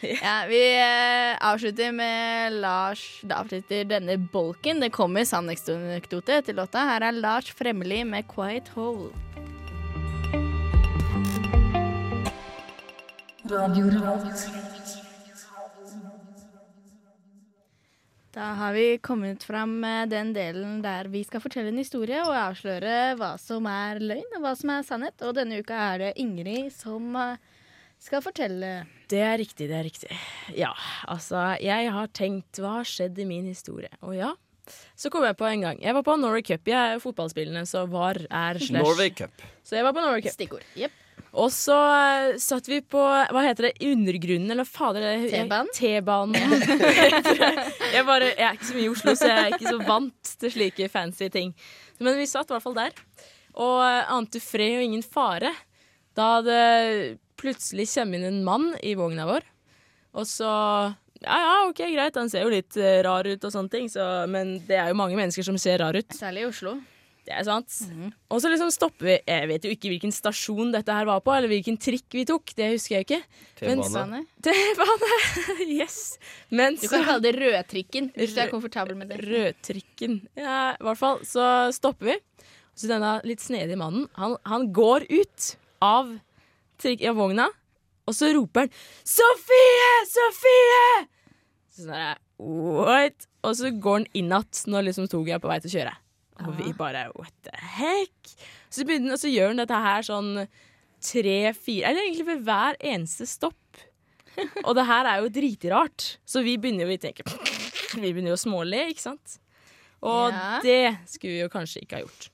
[0.00, 4.80] Ja, vi eh, avslutter med Lars Da avslutter denne bolken.
[4.80, 6.86] Det kommer sannekdote til låta.
[6.88, 9.12] Her er Lars Fremmeli med 'Quiet Hole'.
[18.30, 22.36] Da har vi kommet fram med den delen der vi skal fortelle en historie og
[22.36, 25.20] avsløre hva som er løgn og hva som er sannhet.
[25.26, 27.36] Og denne uka er det Ingrid som eh,
[27.98, 28.86] skal fortelle.
[29.10, 30.16] Det er riktig, det er riktig.
[30.54, 30.70] Ja,
[31.10, 33.90] altså, jeg har tenkt hva har skjedd i min historie?
[34.06, 34.30] Og ja,
[34.94, 35.78] så kom jeg på en gang.
[35.82, 36.68] Jeg var på Norway Cup.
[36.68, 38.78] Jeg er fotballspillende, så var er slash.
[38.78, 39.42] Norway Cup.
[39.66, 40.36] Så jeg var på Norway Cup.
[40.36, 40.66] Stikkord.
[40.78, 40.94] Yep.
[41.40, 43.74] Og så uh, satt vi på Hva heter det?
[43.86, 45.70] Undergrunnen, eller fader T-banen?
[45.76, 46.54] T-banen.
[47.94, 50.32] jeg, bare, jeg er ikke så mye i Oslo, så jeg er ikke så vant
[50.42, 51.54] til slike fancy ting.
[52.02, 53.02] Men vi satt i hvert fall der.
[53.54, 55.52] Og uh, ante fred og ingen fare.
[56.18, 56.62] Da det
[57.40, 59.46] plutselig kommer inn en mann i vogna vår.
[60.20, 60.46] Og så
[61.20, 64.06] Ja ja, OK, greit, han ser jo litt eh, rar ut og sånne ting, så,
[64.30, 66.08] men det er jo mange mennesker som ser rar ut.
[66.16, 66.78] Særlig i Oslo.
[67.20, 67.74] Det er sant.
[68.32, 71.30] Og så liksom stopper vi Jeg vet jo ikke hvilken stasjon dette her var på,
[71.36, 72.54] eller hvilken trikk vi tok.
[72.56, 73.18] Det husker jeg ikke.
[73.68, 74.22] Men- T-bane.
[74.42, 75.10] T-bane!
[75.82, 75.98] yes.
[76.48, 79.20] Men Du kan kalle det rødtrikken hvis du er komfortabel med det.
[79.28, 80.16] Rødtrikken.
[80.40, 81.20] Ja, i hvert fall.
[81.28, 81.44] Så
[81.76, 82.16] stopper vi.
[82.74, 85.52] Så denne litt snedige mannen, han, han går ut
[85.84, 86.14] av,
[86.82, 87.48] trikk, av vogna,
[88.08, 88.70] og så roper han
[89.04, 89.90] 'Sofie!
[90.10, 91.08] Sofie!'
[91.70, 93.26] Så er jeg, What?
[93.44, 95.94] Og så går han inn igjen når liksom toget er på vei til å kjøre.
[96.40, 98.32] Og vi bare What the heck?
[98.72, 100.30] Så, begynner, så gjør han dette her sånn
[101.04, 103.80] tre-fire Eller egentlig ved hver eneste stopp.
[104.66, 106.16] Og det her er jo dritrart.
[106.24, 107.26] Så vi begynner jo å tenke
[107.96, 109.38] Vi begynner jo å småle, ikke sant?
[110.00, 110.60] Og Ja.
[110.64, 112.30] det skulle vi jo kanskje ikke ha gjort.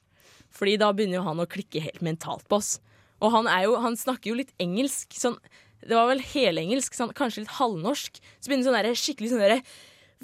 [0.54, 2.76] Fordi da begynner jo han å klikke helt mentalt på oss.
[3.24, 5.14] Og han, er jo, han snakker jo litt engelsk.
[5.16, 5.38] Sånn,
[5.86, 8.18] Det var vel helengelsk, sånn, kanskje litt halvnorsk.
[8.40, 9.60] Så begynner sånn der, skikkelig sånn derre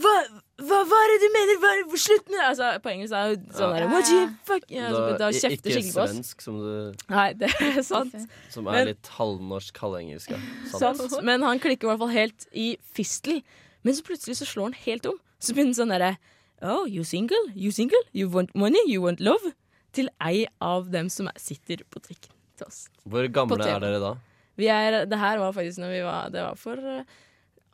[0.00, 0.08] hva,
[0.56, 1.58] hva, hva er det du mener?
[1.60, 1.70] Hva,
[2.00, 2.44] slutt med det!
[2.48, 5.68] Altså, på engelsk er det sånn derre der What you fuck ja, så Da- kjefte
[5.68, 6.14] ikke skikkelig på oss.
[6.14, 8.14] svensk, som, du, Nei, det er sant.
[8.54, 10.32] som er litt halvnorsk, halvengelsk.
[10.32, 10.40] Ja.
[10.72, 11.18] Sant.
[11.28, 12.66] Men han klikker i hvert fall helt i
[12.96, 13.42] fistel.
[13.84, 15.20] Men så plutselig så slår han helt om.
[15.42, 16.14] Så begynner han sånn derre
[16.62, 17.44] Oh, you single?
[17.54, 18.00] You single?
[18.16, 18.80] You want money?
[18.88, 19.52] You want love?
[19.92, 22.32] Til ei av dem som er, sitter på trikken
[22.62, 22.84] til oss.
[23.04, 24.14] Hvor gamle er dere da?
[24.60, 27.20] Vi er, det her var faktisk når vi var Det var for eh,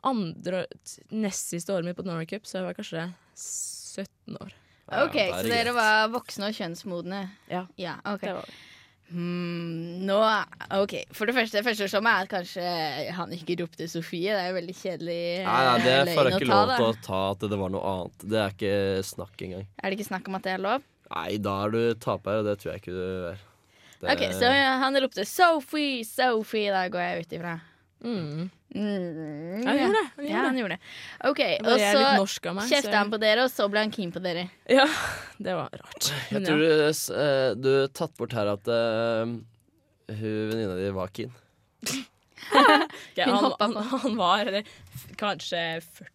[0.07, 0.61] andre
[1.11, 4.55] Nest siste året mitt på Norway Cup, så jeg var kanskje 17 år.
[5.03, 7.23] OK, så dere var voksne og kjønnsmodne?
[7.51, 7.65] Ja.
[8.09, 8.25] ok.
[8.25, 8.51] Det var
[9.09, 10.17] Hmm, nå
[10.77, 10.93] OK.
[11.17, 12.61] For det første, første som er at kanskje
[13.17, 14.35] han ikke ropte Sofie.
[14.35, 16.93] Det er jo veldig kjedelig Nei, nei, det eh, får jeg ikke lov til å
[17.07, 18.25] ta at det var noe annet.
[18.29, 18.75] Det er ikke
[19.09, 19.65] snakk engang.
[19.81, 20.85] Er det ikke snakk om at det er lov?
[21.09, 23.41] Nei, da er du taper, og det tror jeg ikke du er.
[23.99, 24.51] Det- OK, så
[24.83, 26.71] han ropte 'Sophie, Sophie'.
[26.71, 27.59] Da går jeg ut ifra.
[28.03, 28.49] Mm.
[28.75, 30.47] Mm, Ja, han gjorde det, han gjorde ja, det.
[30.47, 30.79] han gjorde det.
[31.29, 34.45] OK, og så meg, kjefta han på dere, og så ble han keen på dere.
[34.69, 34.85] Ja,
[35.41, 36.11] det var rart.
[36.29, 36.77] Jeg tror ja.
[36.77, 41.33] du, eh, du tatt bort her at uh, hun venninna di var keen.
[42.89, 44.67] Ok, Hun han, han, han var eller,
[45.19, 45.59] kanskje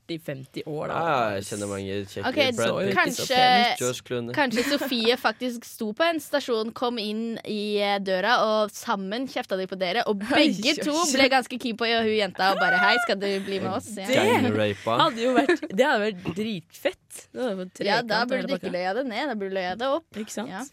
[0.08, 0.94] 40-50 år da.
[0.94, 2.28] Ja, jeg kjenner mange kjekke.
[2.30, 7.96] okay, Brad Pitt, kanskje, kanskje Sofie faktisk sto på en stasjon, kom inn i eh,
[8.02, 10.04] døra, og sammen kjefta de på dere.
[10.10, 13.60] Og begge to ble ganske keen på hun jenta og bare 'hei, skal du bli
[13.64, 13.92] med oss'?
[14.00, 14.08] Ja.
[14.08, 17.26] Det hadde jo vært, det hadde vært dritfett.
[17.34, 19.92] Hadde vært Ja, da burde du ikke løye det ned, da burde du løye det
[20.00, 20.08] opp.
[20.18, 20.52] Ikke sant?
[20.52, 20.64] Ja.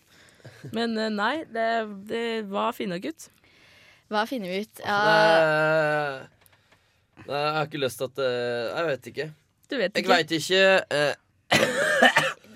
[0.75, 1.69] Men eh, nei, det,
[2.09, 3.29] det var finna gutt.
[4.11, 4.81] Hva finner vi ut?
[4.83, 4.99] Ja,
[6.21, 6.27] Eh,
[7.21, 9.25] Nei, jeg har ikke lyst til at eh, Jeg vet ikke.
[9.71, 10.01] Du vet ikke.
[10.01, 10.63] Jeg veit ikke.
[10.91, 11.13] Uh,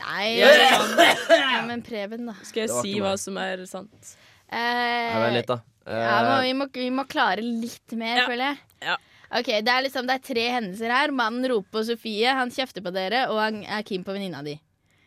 [0.02, 1.62] nei Ja.
[1.68, 2.34] Men Preben, da.
[2.44, 4.16] Skal jeg si hva som er sant?
[4.52, 5.60] Eh, litt, da.
[5.86, 8.26] Eh, ja, men vi, må, vi må klare litt mer, Ja.
[8.30, 8.58] føler jeg.
[8.90, 8.98] Ja.
[9.40, 11.12] Ok, Det er liksom, det er tre hendelser her.
[11.16, 14.58] Mannen roper på Sofie, han kjefter på dere, og han er keen på venninna di.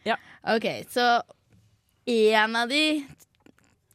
[0.06, 0.16] Ja.
[0.54, 1.04] Ok, Så
[2.08, 3.04] én av de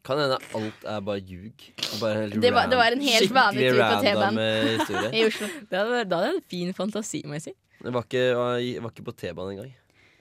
[0.03, 1.53] Kan hende alt er bare ljug.
[2.01, 4.39] Bare Det var- det var en helt vanlig tur på T-banen.
[4.39, 5.47] eh, i Oslo.
[5.69, 7.53] Det hadde, vært- da hadde jeg en fin fantasi, må jeg si.
[7.83, 9.71] Det var ikke, var, var ikke på T-banen engang.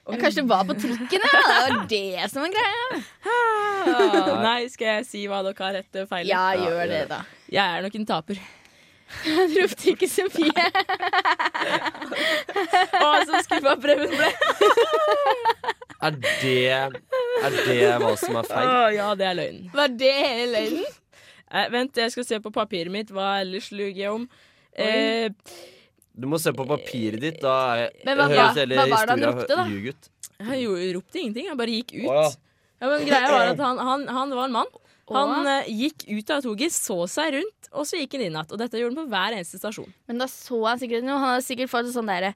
[0.03, 1.29] Ja, kanskje det var på trikken, ja.
[1.43, 3.03] Det var det som var greia.
[3.23, 6.27] Ah, nei, skal jeg si hva dere har rett og feil?
[6.27, 7.21] Ja, gjør det, da.
[7.51, 8.39] Jeg er nok en taper.
[9.23, 10.65] Jeg ropte ikke Sofie.
[12.99, 14.29] Å, så skuffa Preben ble.
[16.03, 16.53] Er det,
[17.43, 18.95] er det hva som er Å, feil?
[18.97, 19.61] ja, det er løgn.
[19.73, 20.89] Var det hele løgnen?
[21.53, 23.11] Eh, vent, jeg skal se på papiret mitt.
[23.13, 24.23] Hva ellers luger jeg om?
[24.73, 25.29] Eh,
[26.17, 27.35] Du må se på papiret ditt.
[27.43, 29.65] Da er, Men hva- høres hele hva var det han historia ropte, da?
[29.69, 30.07] ljug ut.
[30.47, 32.07] han gjorde, ropte ingenting, han bare gikk ut.
[32.09, 32.31] Å, ja.
[32.81, 34.73] Ja, men greia var at han, han, han var en mann.
[35.13, 35.53] Han Å.
[35.59, 38.49] eh, gikk ut av toget, så seg rundt, og så gikk han inn igjen.
[38.49, 39.93] Og dette gjorde han på hver eneste stasjon.
[40.09, 41.19] Men da så han sikkert noe.
[41.21, 42.33] Han hadde sikkert fått sånn derre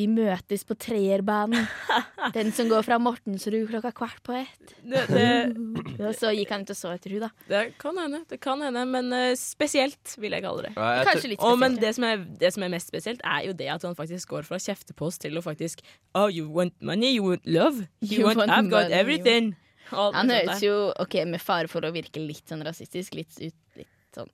[0.00, 1.66] Vi møtes på treerbanen.
[2.36, 4.72] Den som går fra Mortensrud klokka kvart på ett.
[4.80, 5.26] Det, det,
[6.06, 7.28] Og så gikk han ut og så etter hun da.
[7.50, 10.72] det kan hende, det kan hende, men uh, spesielt vil jeg kalle det.
[10.78, 11.82] Ja, jeg Kanskje litt litt Oh, men spesielt.
[11.84, 14.48] det som, er, det som er mest spesielt, er jo det at han faktisk går
[14.48, 15.84] fra å kjefte på oss til å faktisk
[16.16, 19.52] Oh, you want money, you want love, you, You want, want I've got everything.
[19.92, 23.56] All Han høres jo, ok, med fare for å virke litt sånn rasistisk, litt, ut,
[23.76, 24.30] litt sånn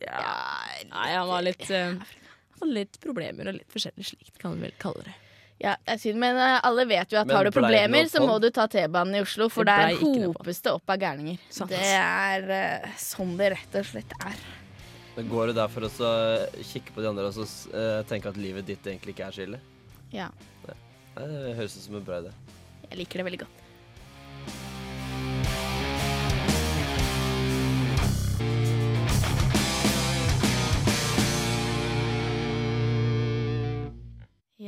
[0.00, 0.16] ja.
[0.22, 0.34] Ja,
[0.92, 1.96] Nei, han var litt eh,
[2.60, 5.14] han hadde litt problemer og litt forskjellig slikt, kan vi vel kalle det.
[5.60, 8.22] ja, det er synd, men eh, alle vet jo at Men har du problemer, så
[8.22, 8.44] må sånn?
[8.46, 11.40] du ta T-banen i Oslo, for der hopes det opp av gærninger.
[11.52, 11.68] Sånn.
[11.72, 14.38] Det er uh, sånn det rett og slett er.
[15.16, 16.10] Da går du der for å
[16.64, 17.44] kikke på de andre og så
[17.74, 19.58] eh, tenke at livet ditt egentlig ikke er så ille.
[20.14, 20.30] Ja,
[20.64, 20.76] Det,
[21.16, 22.30] Det høres ut som en bra idé.
[22.88, 23.59] jeg liker det veldig godt.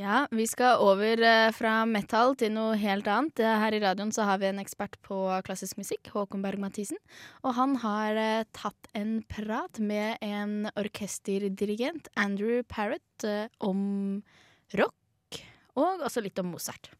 [0.03, 3.39] Ja, vi skal over eh, fra metal til noe helt annet.
[3.39, 5.15] Eh, Her i radioen så har vi en ekspert på
[5.47, 6.99] klassisk musikk, Håkon Berg-Mathisen.
[7.45, 13.27] Og han har eh, tatt en prat med en orkesterdirigent, Andrew Parrott,
[13.63, 13.79] om
[14.75, 15.39] rock,
[15.79, 16.91] og også litt om Mozart.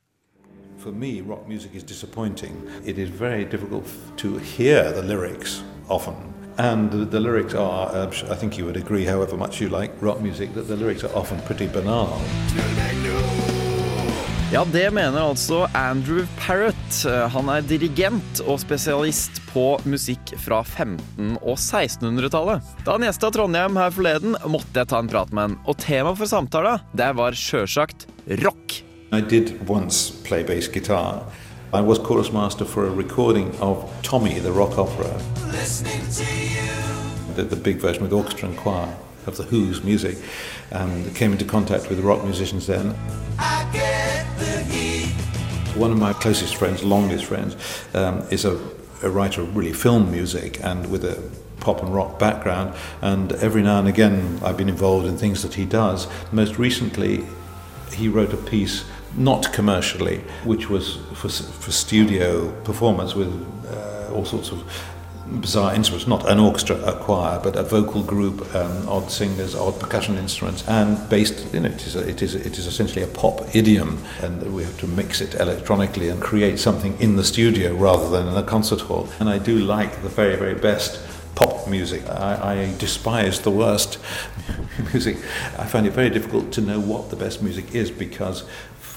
[0.80, 2.56] For me, rock music is disappointing.
[2.86, 3.92] It is very difficult
[4.24, 6.43] to hear the lyrics often.
[6.58, 9.92] And the, the lyrics are, uh, I think you would agree, however much you like
[10.02, 12.10] rock music, that the lyrics are often pretty banal.
[14.54, 17.06] Ja, det mener altså Andrew Parrott.
[17.10, 22.62] Eh, Han er dirigent og spesialist på musikk fra 1500- og 1600-tallet.
[22.86, 25.56] Da han gjesta Trondheim her forleden, måtte jeg ta en prat med han.
[25.66, 28.06] Og temaet for samtala, det var sjølsagt
[28.46, 28.84] rock.
[29.14, 31.24] I did once play bass guitar.
[31.74, 35.12] I was chorus master for a recording of Tommy, the rock opera.
[37.36, 38.96] The, the big version with orchestra and choir.
[39.26, 40.18] of the Who's music,
[40.72, 42.92] and came into contact with rock musicians then.
[45.76, 47.56] One of my closest friends, longest friends,
[47.96, 48.60] um, is a,
[49.02, 51.22] a writer of really film music and with a
[51.60, 52.76] pop and rock background.
[53.02, 56.08] And every now and again, I've been involved in things that he does.
[56.32, 57.24] Most recently,
[57.92, 58.86] he wrote a piece,
[59.16, 63.32] not commercially, which was for, for studio performance with
[63.70, 64.64] uh, all sorts of
[65.40, 69.80] bizarre instruments, not an orchestra, a choir, but a vocal group, um, odd singers, odd
[69.80, 73.56] percussion instruments, and based, you it is, a, it, is, it is essentially a pop
[73.56, 78.10] idiom, and we have to mix it electronically and create something in the studio rather
[78.10, 79.08] than in a concert hall.
[79.20, 81.00] And I do like the very, very best
[81.36, 82.08] pop music.
[82.10, 84.00] I, I despise the worst
[84.94, 85.18] music.
[85.58, 88.44] I find it very difficult to know what the best music is because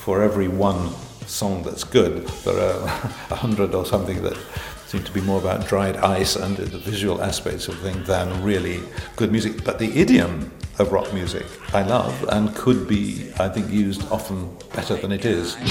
[0.07, 0.95] for every one
[1.27, 2.87] song that's good, there are
[3.35, 4.39] a hundred or something that
[4.87, 8.81] seem to be more about dried ice and the visual aspects of things than really
[9.17, 9.65] good music.
[9.65, 11.45] But the idiom of rock music
[11.75, 15.57] I love and could be, I think, used often better than it is.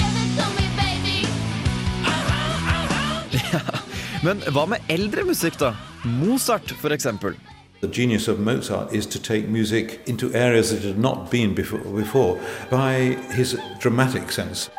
[4.26, 5.72] Men hva med eldre musikk, da?
[6.04, 6.92] Mozart, for.
[7.80, 11.54] The genius of Mozart is to take music into areas that it had not been
[11.54, 12.94] before, before by
[13.34, 14.70] his dramatic sense.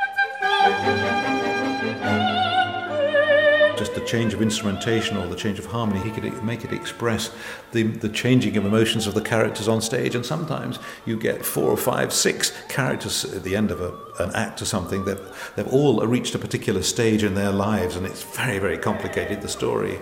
[4.07, 7.31] Change of instrumentation or the change of harmony, he could make it express
[7.73, 10.15] the, the changing of emotions of the characters on stage.
[10.15, 13.93] And sometimes you get four or five, six characters at the end of a,
[14.23, 15.19] an act or something that
[15.55, 19.41] they've all reached a particular stage in their lives, and it's very, very complicated.
[19.41, 19.99] The story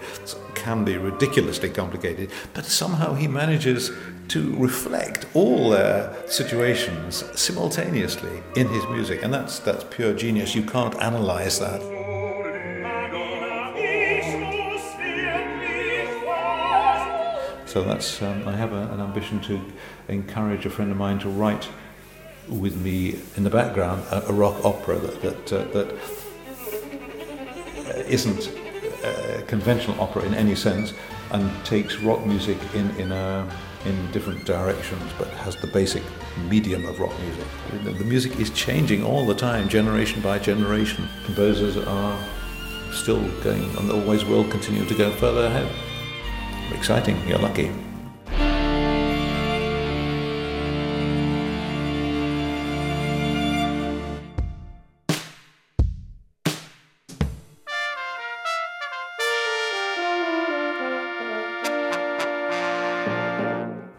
[0.54, 3.92] can be ridiculously complicated, but somehow he manages
[4.30, 10.56] to reflect all their situations simultaneously in his music, and that's that's pure genius.
[10.56, 11.95] You can't analyze that.
[17.76, 19.60] So that's um, I have a, an ambition to
[20.08, 21.68] encourage a friend of mine to write
[22.48, 25.92] with me in the background a, a rock opera that that, uh, that
[27.90, 28.50] uh, isn't
[29.04, 30.94] a conventional opera in any sense
[31.32, 33.46] and takes rock music in in a
[33.84, 36.04] in different directions but has the basic
[36.48, 37.98] medium of rock music.
[38.00, 41.10] The music is changing all the time, generation by generation.
[41.26, 42.18] Composers are
[42.94, 45.85] still going and always will continue to go further ahead.
[46.74, 47.70] Exciting, you're lucky.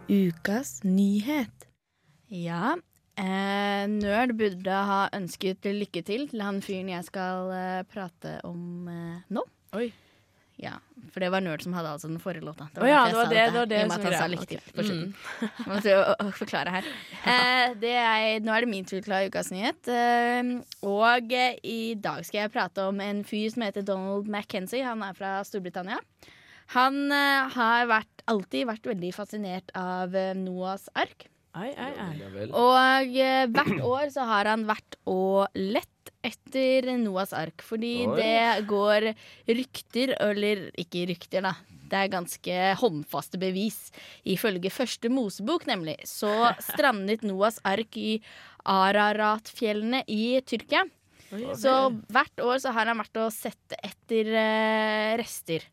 [0.08, 1.50] Ukas nyhet.
[2.28, 2.76] Ja,
[3.16, 8.88] eh, Nerd burde ha ønsket lykke til til han fyren jeg skal eh, prate om
[8.90, 9.46] eh, nå.
[9.74, 9.90] Oi.
[10.56, 10.78] Ja,
[11.12, 12.64] for det var Nerd som hadde altså den forrige låta.
[12.80, 14.70] Å ja, det var det- det var det I og med at som han sa
[14.72, 15.10] på slutten.
[15.58, 16.84] Jeg måtte jo å- forklare her.
[17.26, 19.88] Eh, det er, nå er det min tur til å ha ukas nyhet.
[19.92, 24.82] Eh, og eh, i dag skal jeg prate om en fyr som heter Donald McKenzie.
[24.88, 26.00] Han er fra Storbritannia.
[26.72, 31.28] Han eh, har vært, alltid vært veldig fascinert av eh, Noahs ark.
[31.56, 32.48] Ai, ai, ai.
[32.52, 37.64] Og eh, hvert år så har han vært og lett etter Noahs ark.
[37.64, 38.18] Fordi Oi.
[38.18, 39.10] det går
[39.48, 41.54] rykter, eller ikke rykter, da.
[41.86, 43.78] Det er ganske håndfaste bevis.
[44.26, 48.18] Ifølge første Mosebok, nemlig, så strandet Noahs ark i
[48.66, 50.82] Araratfjellene i Tyrkia.
[51.58, 51.72] Så
[52.12, 55.64] hvert år så har han vært og sett etter eh, rester.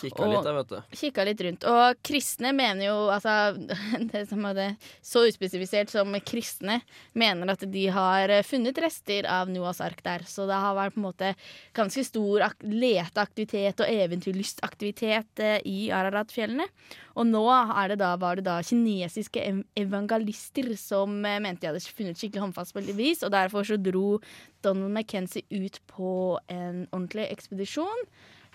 [0.00, 0.96] Kikka Og- litt der, vet du.
[0.98, 1.66] Kikka litt rundt.
[1.68, 3.34] Og kristne mener jo altså,
[4.12, 4.68] Det som er det
[5.04, 6.80] så uspesifisert som kristne
[7.18, 10.24] mener at de har eh, funnet rester av Noahs ark der.
[10.26, 11.34] Så det har vært på en måte
[11.76, 16.66] ganske stor ak leteaktivitet og eventyrlystaktivitet eh, i Araratfjellene.
[17.14, 19.42] Og nå er det da, var det da kinesiske
[19.78, 24.20] evangelister som eh, mente de hadde funnet skikkelig håndfast bevis, og derfor så dro
[24.64, 28.06] Donald McKenzie ut på en ordentlig ekspedisjon.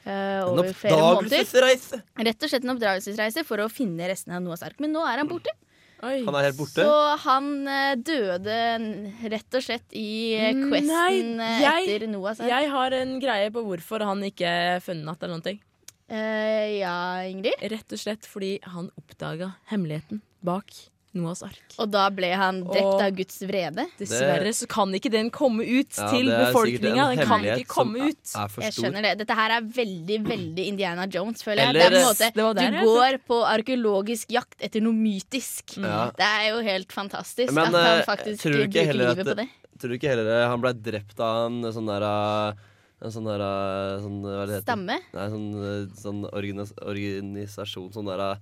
[0.08, 2.02] Uh, En oppdagelsesreise.
[2.24, 4.78] Rett og slett en oppdragelsesreise for å finne restene av Noahs ark.
[4.80, 5.52] Men nå er han borte.
[6.00, 6.84] Han er helt borte.
[6.86, 8.58] Så han eh, døde
[9.34, 10.92] rett og slett i questen
[11.40, 12.52] Nei, jeg, etter Noahs ark.
[12.52, 15.60] jeg har en greie på hvorfor han ikke er funnet eller noen ting.
[16.10, 17.58] Eh, ja, Ingrid?
[17.72, 20.72] Rett og slett fordi han oppdaga hemmeligheten bak
[21.18, 21.76] Noahs ark.
[21.82, 23.86] Og da ble han drept Og av Guds vrede?
[24.00, 27.08] Dessverre så kan ikke den komme ut Ja, til befolkninga.
[27.16, 28.34] Den kan ikke komme ut.
[28.36, 29.14] er Jeg skjønner det.
[29.24, 31.70] Dette her er veldig veldig Indiana Jones, føler jeg.
[31.70, 34.82] Eller- det er på en måte, Det der du jeg går på arkeologisk jakt etter
[34.82, 35.78] noe mytisk.
[35.78, 36.12] Ja.
[36.12, 39.26] Det er jo helt fantastisk Men at han eh, faktisk tror du ikke bruker livet
[39.26, 39.50] på det.
[39.80, 42.54] Tror du ikke heller han ble drept av en sånn der eh,
[43.00, 44.64] En sånn der eh, sånn, hva det heter?
[44.66, 44.96] Stamme?
[45.14, 48.40] Nei, sånn, eh, sånn organis organisasjon Sånn der eh,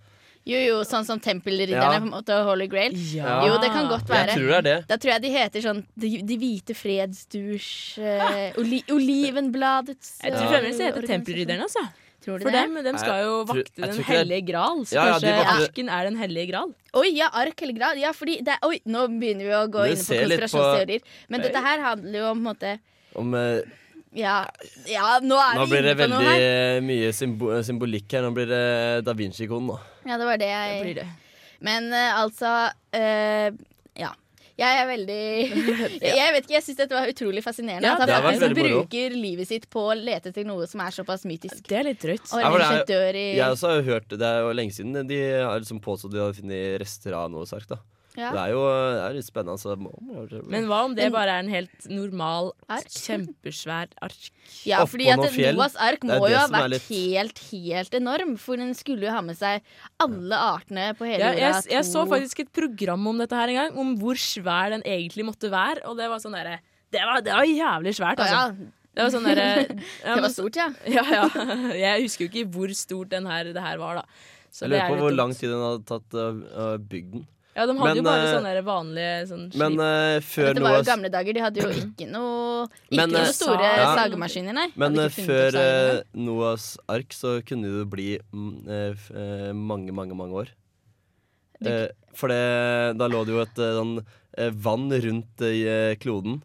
[0.47, 1.99] Jo, jo, sånn som tempelridderne Ja.
[1.99, 2.93] på en måte og Holy Grail.
[3.11, 3.39] Ja.
[3.49, 4.29] Jo, det kan godt være.
[4.29, 4.75] Jeg tror det er det.
[4.91, 10.49] Da tror jeg de heter sånn De, de hvite fredsdurs uh, oli, Olivenbladets Jeg tror
[10.53, 11.07] fremdeles det heter.
[11.09, 11.83] Tempelridderne, altså.
[12.25, 15.11] Tror du For dem, dem skal jo vakte jeg Den hellige gral, så Ja, ja,
[15.17, 16.71] kanskje vakter- arken er Den hellige gral.
[17.01, 17.97] Oi, ja, ark hellig gral.
[18.01, 21.01] Ja, fordi det, Oi, nå begynner vi å gå inn på- konspirasjonsteorier.
[21.29, 22.71] Men dette her handler jo om på en måte
[23.15, 23.61] Om, eh,
[24.15, 24.35] Ja,
[24.87, 26.83] ja nå er nå vi blir det inne på noe veldig her.
[26.87, 28.25] mye symbo symbolikk her.
[28.25, 28.65] Nå blir det
[29.07, 29.79] Da Vinci-koden, nå.
[30.07, 31.07] Ja, det var det jeg Det blir det.
[31.65, 32.51] Men eh, altså
[32.95, 33.49] eh,
[33.99, 34.13] Ja.
[34.55, 35.23] Jeg er veldig
[36.15, 37.89] Jeg vet ikke, jeg syns dette var utrolig fascinerende.
[37.89, 38.83] Ja, at det han har vært faktisk veldig moro.
[38.85, 41.59] bruker livet sitt på å lete etter noe som er såpass mytisk.
[41.67, 42.23] Det er litt drøyt.
[42.31, 44.77] Og Ja, for det dør i Jeg også har jo hørt Det er jo lenge
[44.77, 47.67] siden de har liksom påstått de hadde funnet rester av noe sark.
[47.67, 47.81] da
[48.15, 48.31] Ja.
[48.31, 49.59] Det er jo det er litt spennende.
[49.59, 49.75] Så
[50.49, 52.87] Men hva om det bare er en helt normal, Ark?
[52.87, 54.29] kjempesvær ark?
[54.65, 55.55] Ja, Oppå fordi at.
[55.57, 58.37] Noas ark må jo ha vært litt- helt, helt enorm.
[58.39, 59.61] For den skulle jo ha med seg
[59.99, 61.69] alle artene på hele Ja, jeg, jorda.
[61.75, 65.25] jeg så faktisk et program om dette her en gang, om hvor svær den egentlig
[65.25, 65.83] måtte være.
[65.85, 66.59] Og det var sånn derre
[66.91, 68.31] det, var- det var jævlig svært, altså.
[68.31, 69.47] ja, Det var sånn derre
[70.05, 70.69] ja, det var stort, ja.
[70.87, 71.25] Ja, ja.
[71.75, 74.03] Jeg husker jo ikke hvor stort den her, det her var, da.
[74.49, 77.27] Så Jeg lurer er på hvor lang tid den hadde tatt å bygge den.
[77.55, 79.83] Ja, de hadde Men, jo bare eh, sånne vanlige sånn Men slip.
[79.85, 81.37] eh, før Dette var jo gamle dager.
[81.37, 83.85] De hadde jo ikke noe Ikke Men, noe eh, store ja.
[83.95, 84.65] sagemaskiner, nei.
[84.75, 89.05] Men eh, før uh, Noahs ark så kunne det jo bli eh,
[89.55, 90.51] mange, mange, mange år.
[91.61, 93.93] Du- Eh, for det, da lå det jo et sånn
[94.59, 95.63] vann rundt i
[96.03, 96.41] kloden.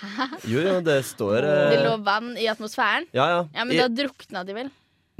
[0.48, 3.04] Jo, jo, det står Det lå vann i atmosfæren.
[3.12, 3.42] Ja, ja.
[3.54, 4.70] Ja, Men I, da drukna de vel?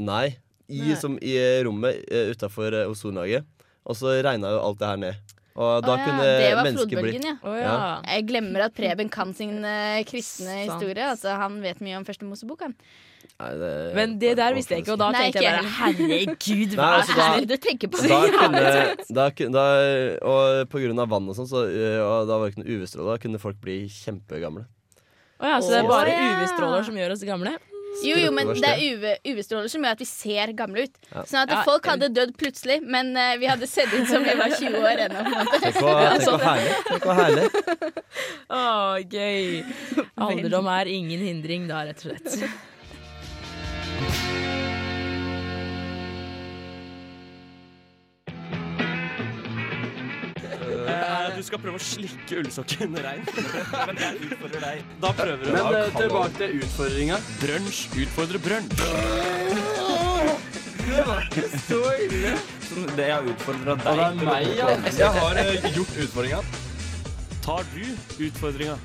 [0.00, 0.36] Nei.
[0.72, 3.44] I, Som i rommet uh, utafor uh, ozonlaget.
[3.84, 5.34] Og så regna jo alt det her ned.
[5.54, 7.32] Og da Å ja, kunne det var mennesker bli ja.
[7.46, 7.74] Oh, ja.
[8.10, 10.72] Jeg glemmer at Preben kan sin eh, kristne Sant.
[10.72, 11.04] historie.
[11.12, 12.74] Altså, han vet mye om første Mosebok, han.
[13.34, 16.74] Nei, det, Men det der visste jeg ikke, og da Nei, tenkte jeg bare herregud,
[16.74, 18.34] Nei, hva altså, da- er Du tenker på da det.
[18.38, 18.62] kunne,
[19.18, 19.64] da, da,
[20.30, 22.76] og på grunn av vann og sånn, så, uh, og da var det ikke noe
[22.78, 24.66] UV-stråle, da kunne folk bli kjempegamle.
[25.42, 26.14] Å ja, så det er bare.
[26.14, 27.56] UV-stråler som gjør oss gamle?
[28.02, 30.98] Jo, jo, men det er UV UV-stråler som gjør at vi ser gamle ut.
[31.12, 31.22] Ja.
[31.30, 34.34] Sånn at Ja, folk hadde dødd plutselig, men uh, vi hadde sett ut som vi
[34.40, 35.22] var 20 år ennå.
[35.30, 35.62] på.
[35.62, 36.76] Tenk hva, tenk hva herlig.
[36.90, 37.48] Tenk hva herlig.
[38.50, 38.62] Å,
[39.14, 39.64] gøy.
[40.28, 42.73] Alderdom er ingen hindring da, rett og slett.
[51.34, 53.22] Du skal prøve å slikke ullsokken rein.
[53.88, 54.82] Men jeg utfordrer deg.
[55.02, 55.52] Da prøver du.
[55.54, 57.20] Men uh, tilbake til utfordringa.
[57.42, 58.84] Brunsj utfordrer brunsj.
[61.64, 62.34] Så ille.
[62.94, 63.86] Det jeg har utfordra deg.
[63.86, 64.68] Og det er meg, ja.
[64.98, 66.44] Jeg har eh, gjort utfordringa.
[67.44, 67.84] Tar du
[68.28, 68.76] utfordringa?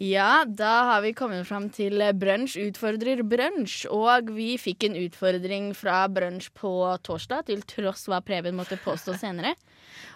[0.00, 3.82] Ja, da har vi kommet fram til Brunsj utfordrer brunsj.
[3.92, 6.72] Og vi fikk en utfordring fra Brunsj på
[7.04, 9.52] torsdag, til tross hva Preben måtte påstå senere.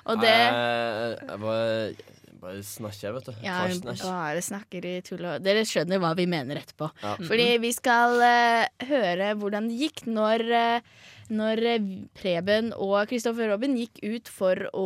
[0.08, 1.92] Og det jeg bare,
[2.40, 3.32] bare snakker, vet du.
[3.44, 6.88] Ja, Bare hun bare snakker i tull og Dere skjønner hva vi mener etterpå.
[7.04, 7.16] Ja.
[7.20, 11.84] Fordi vi skal uh, høre hvordan det gikk når, eh, når eh,
[12.16, 14.84] Preben og Kristoffer Robin gikk ut for å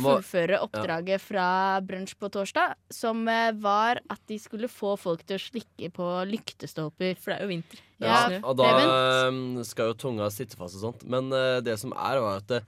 [0.00, 1.46] må- fullføre oppdraget fra
[1.84, 6.08] Brunsj på torsdag, som eh, var at de skulle få folk til å slikke på
[6.30, 7.16] lyktestolper.
[7.20, 7.82] For det er jo vinter.
[8.04, 9.58] Ja, Ja, og da Preben?
[9.58, 11.04] um, skal jo tunga sitte fast og sånt.
[11.08, 12.62] Men uh, det som er, var at det,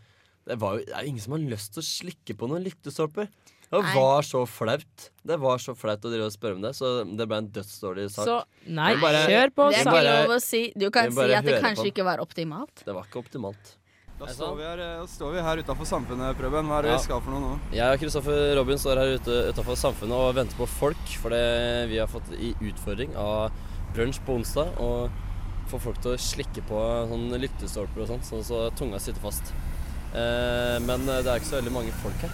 [0.46, 3.28] det, var jo, det er ingen som har lyst til å slikke på noen lyktestolper.
[3.70, 5.08] Det var så flaut.
[5.26, 8.10] Det var så flaut å drive og spørre om det, så det ble en dødsdårlig
[8.14, 8.28] sak.
[8.28, 8.36] Så
[8.70, 9.70] nei, bare- kjør på.
[9.72, 10.62] Det er ikke lov å si.
[10.76, 12.84] Du kan si at det kanskje ikke var optimalt.
[12.86, 13.74] Det var ikke optimalt.
[14.18, 16.64] Da står vi her, da står vi her utafor Samfunnet, Preben.
[16.70, 16.96] Hva er det Ja.
[16.96, 17.58] vi skal for noe nå?
[17.72, 20.96] Jeg og Kristoffer Robin står her ute utenfor Samfunnet og venter på folk.
[21.20, 23.50] fordi vi har fått i utfordring av
[23.94, 25.10] brunsj på onsdag å
[25.68, 26.78] få folk til å slikke på
[27.10, 29.52] sånn lyktestolper og sånn, sånn så tunga sitter fast.
[30.14, 32.30] Eh, men det er ikke så veldig mange folk her.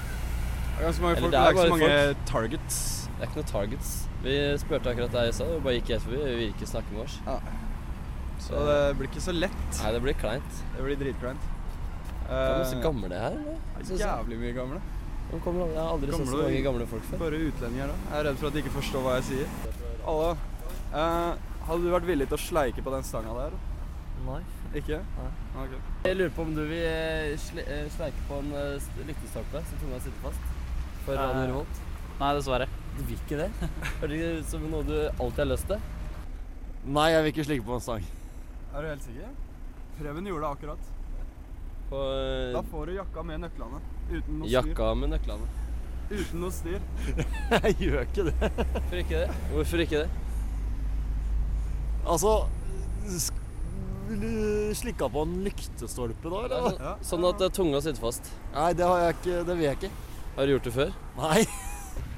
[0.73, 2.79] Det er ganske mange folk, det er, det er ikke så mange mange targets.
[3.13, 3.91] Det er ikke noen targets.
[4.23, 6.21] Vi spurte akkurat deg i stad, og bare gikk helt forbi.
[6.25, 7.19] Vi vil ikke snakke med oss.
[7.27, 7.37] Ja.
[8.43, 9.61] Så det blir ikke så lett.
[9.83, 10.63] Nei, det blir kleint.
[10.77, 11.45] Det blir dritkleint.
[12.23, 13.37] Det er masse Eh, gamle her.
[13.37, 13.59] eller?
[13.79, 14.01] det er jeg.
[14.07, 14.81] Jævlig mye gamle.
[15.45, 17.19] Kommer Jeg har aldri sett så mange gamle folk før.
[17.23, 17.95] Bare utlendinger da.
[18.11, 19.47] Jeg er redd for at de ikke forstår hva jeg sier.
[20.07, 20.31] Alle,
[20.93, 21.35] eh,
[21.69, 23.55] hadde du vært villig til å sleike på den stanga der?
[24.27, 24.41] Nei.
[24.75, 24.99] Ikke?
[25.19, 25.31] Nei.
[25.63, 25.73] Ok.
[26.05, 29.63] Jeg lurer på om du vil eh, sle eh, sleike på en eh, st- lyktestolpe
[29.69, 30.51] som tunga sitter fast?
[31.07, 31.81] For Eh, Radio Revolt?
[32.21, 32.67] Nei, dessverre.
[32.97, 33.49] Du vil ikke det?
[33.59, 35.81] Høres det ikke ut som noe du alltid har lyst til?
[36.93, 38.05] Nei, jeg vil ikke slikke på en stang.
[38.73, 39.33] Er du helt sikker?
[39.99, 40.91] Preben gjorde det akkurat.
[41.91, 43.83] På eh, Da får du jakka med nøklene.
[44.13, 45.51] Uten noe jakka med nøklene.
[46.13, 46.81] Uten noe styr.
[47.67, 48.35] Jeg gjør ikke det.
[48.53, 49.37] Hvorfor ikke det?
[49.53, 50.11] Hvorfor ikke det?
[52.03, 52.33] Altså,
[54.77, 56.75] Slikka på en lyktestolpe da, eller?
[56.83, 58.29] Ja, Sånn at eh, tunga sitter fast.
[58.53, 59.37] Nei, det har jeg ikke.
[59.49, 59.91] Det vil jeg ikke.
[60.37, 60.91] Har du gjort det før?
[61.19, 61.45] Nei.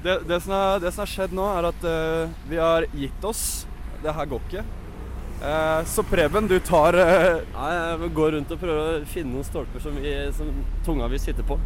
[0.04, 3.24] Det, det, som er, det som har skjedd nå, er at uh, vi har gitt
[3.26, 3.44] oss.
[4.04, 4.64] Det her går ikke.
[5.40, 7.40] Uh, så Preben, du tar uh...
[7.56, 10.52] Nei, jeg går gå rundt og prøve å finne noen stolper som, vi, som
[10.86, 11.58] tunga vil sitte på.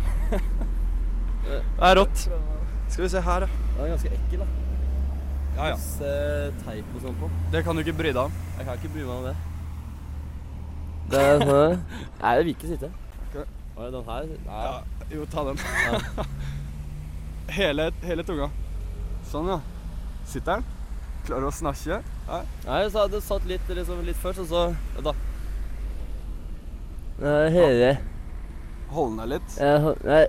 [1.49, 2.25] Det er rått.
[2.89, 3.61] Skal vi se her, da.
[3.75, 4.49] Den er ganske ekkel, da.
[5.59, 5.77] Ja, ja.
[5.83, 6.11] Se
[6.63, 7.29] teip og sånn på.
[7.53, 8.41] Det kan du ikke bry deg om.
[8.59, 9.37] Jeg kan ikke bry meg om det.
[11.09, 11.81] Det er sånn
[12.23, 12.93] Nei, det vil ikke sitte.
[13.29, 13.47] Okay.
[13.79, 14.63] Den her Nei.
[14.63, 14.77] Ja,
[15.13, 15.61] jo, ta den.
[15.85, 16.25] Ja.
[17.59, 18.51] hele, hele tunga.
[19.29, 19.61] Sånn, ja.
[20.29, 20.67] Sitter den?
[21.29, 22.01] Klarer å snakke?
[22.29, 22.43] Ja.
[22.67, 24.63] Nei, så hadde du satt litt, liksom, litt først, og så
[24.97, 25.17] ja, da.
[27.19, 27.97] Hele
[28.93, 29.57] Hold den her litt.
[29.85, 30.27] Hol- Nei.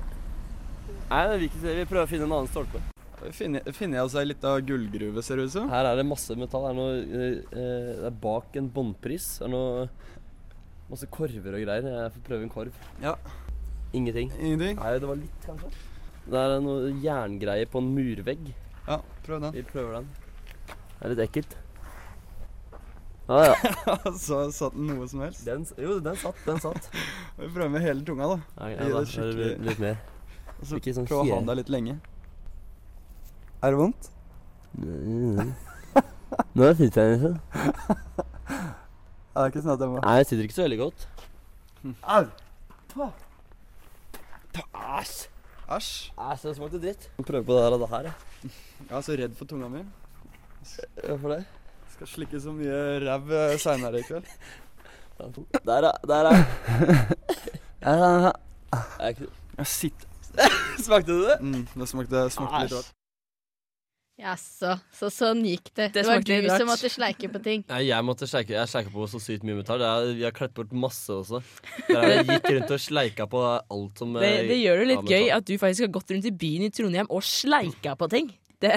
[1.09, 1.75] Nei, det vil ikke se.
[1.77, 2.81] Vi prøver å finne en annen stolpe.
[3.35, 5.69] Finner, finner jeg seg litt av gullgruve, ser det ut som.
[5.71, 6.67] Her er det masse metall.
[6.67, 9.29] Det er noe eh, eh, Det er bak en båndpris.
[9.39, 9.89] Det er noe
[10.89, 11.85] Masse korver og greier.
[11.85, 12.77] Jeg får prøve en korv.
[13.03, 13.11] Ja.
[13.93, 14.31] Ingenting.
[14.39, 14.77] Ingenting?
[14.77, 15.71] Nei, det var litt, kanskje.
[16.29, 18.51] Det er noe jerngreier på en murvegg.
[18.85, 19.55] Ja, prøv den.
[19.55, 20.11] Vi prøver den.
[20.67, 21.55] Det er litt ekkelt.
[23.29, 23.55] Ja, ja.
[24.25, 25.41] så satt den noe som helst?
[25.45, 26.37] Den, jo, den satt.
[26.45, 26.89] Den satt.
[27.37, 28.39] Vi prøver med hele tunga, da.
[28.61, 29.99] Ja, ja, da, skikkelig- litt mer.
[30.59, 31.99] Og så sånn prøv å ha den der litt lenge.
[33.63, 34.09] Er det vondt?
[36.57, 37.39] Nå sitter jeg liksom.
[39.29, 41.07] Det er ikke sånn at jeg må Nei, jeg sitter ikke så veldig godt.
[42.03, 43.09] Au!
[44.55, 45.27] Æsj!
[45.69, 46.11] Æsj.
[46.17, 47.09] Æsj, det smakte dritt.
[47.21, 48.13] Prøve på det her og det her, jeg.
[48.89, 49.83] Jeg er så redd for tunga mi.
[51.05, 51.45] Hvorfor det?
[51.93, 54.25] Skal slikke så mye ræv seinere i kveld.
[55.19, 55.91] Der, ja.
[56.07, 56.31] Der,
[57.81, 58.31] ja.
[58.99, 59.15] Jeg
[59.57, 60.07] Jeg sitter
[60.85, 61.37] Smakte du det?
[61.41, 62.91] Mm, det smakte, smakte litt rart.
[64.19, 65.93] Jaså, så sånn gikk det.
[65.93, 66.57] Det, Det var du rart.
[66.59, 67.63] som måtte sleike på ting.
[67.69, 69.79] Nei, jeg måtte sleike Jeg sleika på så sykt mye metall.
[69.79, 71.39] Det vi har klept bort masse også.
[71.87, 75.45] Jeg gikk rundt og sleika på alt som Det, det gjør det litt gøy at
[75.47, 78.29] du faktisk har gått rundt i byen i Trondheim og sleika på ting.
[78.59, 78.73] Det,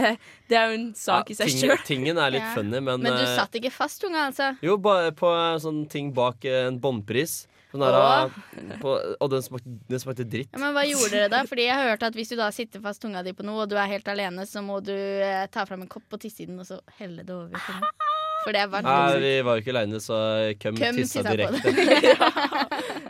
[0.47, 1.81] det er jo en sak i seg ting- sjøl.
[1.89, 2.53] Tingen er litt Ja.
[2.55, 4.53] funny, men Men du eh, satt ikke fast unga, altså?
[4.63, 5.27] Jo, bare på
[5.59, 7.49] sånne ting bak en båndpris.
[7.73, 10.51] Der, eh, på, og den smakte, den smakte dritt.
[10.53, 11.43] Ja, men Hva gjorde dere da?
[11.49, 13.73] Fordi jeg har hørt at Hvis du da sitter fast tunga di på noe, og
[13.73, 16.49] du er helt alene, så må du eh, ta fram en kopp og tisse i
[16.51, 17.57] den, og så helle det over.
[18.43, 20.19] For det var Nei, vi var jo ikke aleine, så
[20.63, 21.73] Køm Køm tissa direkte.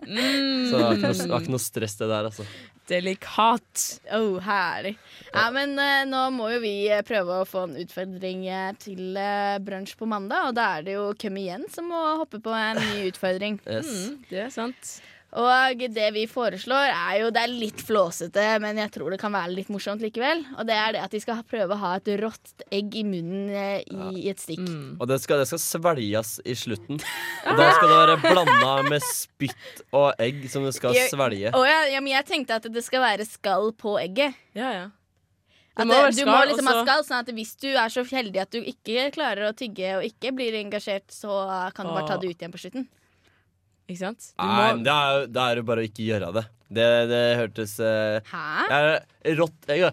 [0.07, 0.69] mm.
[0.71, 2.47] Så det var ikke, noe, det var ikke noe stress, det der, altså.
[2.91, 3.85] Delikat.
[4.13, 4.97] Oh, herlig.
[5.31, 9.17] Ja, men uh, nå må jo vi eh, prøve å få en utfordring eh, til
[9.17, 12.53] uh, brunsj på mandag, og da er det jo Køm igjen som må hoppe på
[12.57, 13.61] en ny utfordring.
[13.65, 13.89] Yes.
[13.89, 14.97] Mm, det er sant.
[15.33, 19.33] Og det vi foreslår, er jo Det er litt flåsete, men jeg tror det kan
[19.33, 20.43] være litt morsomt likevel.
[20.59, 23.49] Og det er det at de skal prøve å ha et rått egg i munnen
[23.49, 24.61] i, i, i et stikk.
[25.01, 27.01] Og det skal, det skal svelges i slutten.
[27.49, 31.55] Og da skal det være blanda med spytt og egg som du skal Jeg- svelge.
[31.57, 34.37] Å, ja, ja, men jeg tenkte at det skal være skall på egget.
[34.59, 34.91] Ja, ja.
[35.73, 37.93] Det må det, være du skall, må liksom ha skall, sånn at hvis du er
[37.93, 41.95] så heldig at du ikke klarer å tygge og ikke blir engasjert, så kan du
[41.97, 42.85] bare ta det ut igjen på slutten.
[43.93, 44.33] Ikke sant?
[44.33, 46.47] Du Nei, men det er, det er jo bare å ikke gjøre det.
[46.73, 48.81] Det, det hørtes uh, Hæ?
[49.37, 49.93] Rått Jeg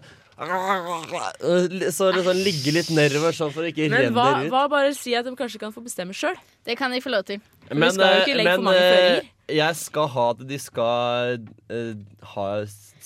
[1.92, 4.52] Så liksom ligge litt nedover sånn for det ikke Men renner ut.
[4.54, 6.38] hva bare si at de kanskje kan få bestemme sjøl?
[6.64, 7.42] Det kan de få lov til.
[7.68, 11.92] Men vi skal jo ikke eh, mange eh, jeg skal ha at de skal uh,
[12.32, 12.46] ha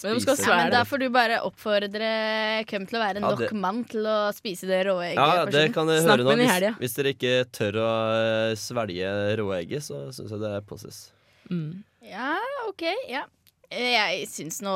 [0.05, 2.09] Men de Ja, men da får du bare oppfordre
[2.69, 5.17] Køm til å være Ja, nok det- mann til å spise det rå egget.
[5.17, 6.37] Ja, det kan jeg Snakk høre nå.
[6.45, 7.91] Hvis, hvis dere ikke tør å
[8.61, 10.61] svelge svelge råegget, så syns jeg det er
[11.51, 11.83] Mm.
[12.05, 12.37] Ja,
[12.69, 12.85] OK.
[13.09, 13.25] Ja.
[13.71, 14.73] Eh, Jeg syns nå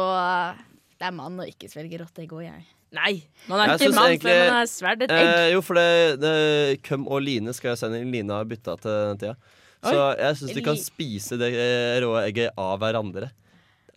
[0.99, 2.65] det er mann å ikke svelge rått egg òg, jeg.
[2.91, 5.27] Nei, man er Jeg ikke mann egentlig- før man har sverd et egg.
[5.29, 8.01] Eh, jo, for det, det Køm og Line skal jeg sende.
[8.11, 9.37] Line har bytta til den tida.
[9.85, 10.17] Så Oi.
[10.17, 13.31] jeg syns de kan spise det eh, rå egget av hverandre.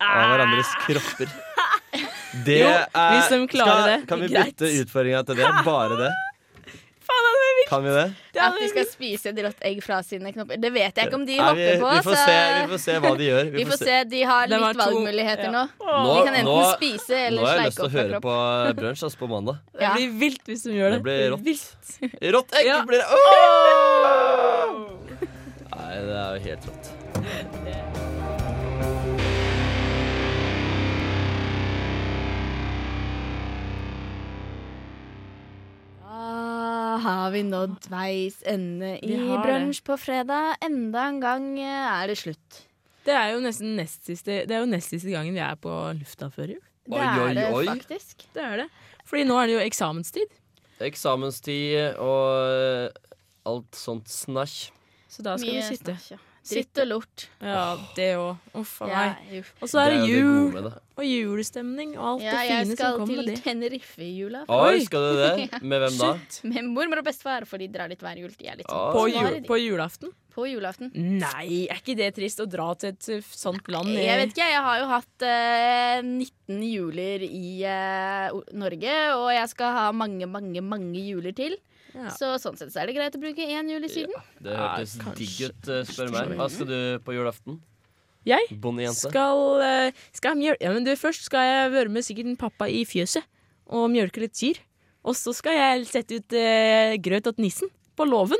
[0.02, 0.18] Ah.
[0.24, 1.32] Av hverandres kropper.
[2.46, 4.54] Det Jo, er hvis de klarer det, Kan vi greit.
[4.56, 5.48] bytte utfordringa til det?
[5.66, 6.12] Bare det?
[7.06, 7.68] Faen, det er vilt!
[7.68, 8.04] Kan vi det?
[8.40, 10.56] At de skal spise et rått egg fra sine knopper.
[10.62, 11.90] Det vet jeg ikke om de Nei, vi, hopper på.
[11.92, 13.50] vi, får så se, vi får se hva de gjør.
[13.58, 13.98] vi får se.
[14.14, 15.52] De har De har litt valgmuligheter ja.
[15.52, 15.64] nå.
[15.82, 18.36] Nå, de kan enten nå, spise nå har jeg lyst til å høre på
[18.80, 19.60] brunsj altså, på mandag.
[19.76, 21.02] Det blir vilt hvis de gjør det.
[21.02, 21.44] Det blir rått.
[21.50, 22.16] Vilt.
[22.38, 22.80] Rått egg Ja.
[22.88, 23.08] blir det!
[23.12, 24.72] Åh!
[25.76, 26.92] Nei, det er jo helt rått.
[36.92, 40.58] Da har vi nådd veis ende i brunsj på fredag.
[40.60, 42.58] Enda en gang eh, er det slutt.
[43.06, 45.72] Det er jo nesten nest siste, det er jo nest siste gangen vi er på
[45.96, 46.60] lufta før jul.
[46.92, 48.26] Det er det faktisk.
[48.34, 48.66] Det er det.
[49.08, 50.36] Fordi nå er det jo eksamenstid.
[50.84, 53.00] Eksamenstid og
[53.48, 54.68] alt sånt snasj.
[55.08, 55.96] Så da skal Mye vi sitte.
[55.96, 56.20] snasj, ja.
[56.42, 57.26] Dritt og lort.
[57.40, 58.36] Ja, det òg.
[58.58, 59.44] Uff a meg.
[59.62, 60.72] Og så er det Det er det jul det.
[60.98, 63.36] og julestemning og alt Ja, det fine som kommer til med det.
[63.44, 64.40] Tenerife i jula.
[64.48, 65.62] Oi, skal du det?
[65.70, 66.10] Med hvem da?
[66.50, 68.34] Med mormor og bestefar, for de drar litt hver jul.
[68.34, 70.10] De er litt sånn På, jul, på julaften?
[70.32, 70.90] På julaften.
[70.96, 73.88] Nei, er ikke det trist å dra til et uh, sånt land?
[73.92, 79.28] i- Jeg vet ikke, jeg har jo hatt uh, 19 juler i uh, Norge, og
[79.36, 81.54] jeg skal ha mange, mange, mange juler til.
[81.94, 82.08] Ja.
[82.16, 84.14] Så sånn sett så er det greit å bruke én jul i Syden.
[84.40, 86.32] Det hørtes Ja, digg ut, eh, spør meg.
[86.38, 87.60] Hva skal du på julaften?
[88.24, 89.10] Jeg Bondejente?
[89.10, 90.56] skal, eh, skal mjøl...
[90.62, 93.24] Ja, men du, først skal jeg være med sikkert en pappa i fjøset
[93.72, 94.60] og mjølke litt kyr.
[95.04, 97.68] Og så skal jeg sette ut eh, grøt til nissen
[97.98, 98.38] på låven.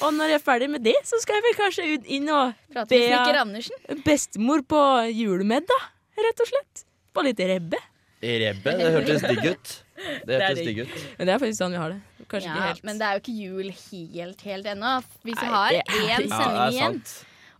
[0.00, 2.54] Og når jeg er ferdig med det, så skal jeg vel kanskje ut inn og
[2.72, 4.02] Prate med snekker Andersen.
[4.06, 4.80] bestemor på
[5.12, 5.82] julemiddag,
[6.16, 6.84] rett og slett.
[7.12, 7.76] På litt rebbe.
[8.22, 8.72] Rebbe?
[8.80, 9.74] Det hørtes digg ut.
[10.26, 10.84] Det hørtes digg.
[10.84, 11.00] ut.
[11.18, 12.26] Men det er faktisk sånn vi har det.
[12.30, 12.84] Kanskje Ja, ikke helt.
[12.88, 14.94] Men det er jo ikke jul helt, helt ennå.
[15.26, 17.02] Vi som har én sending Ja, igjen.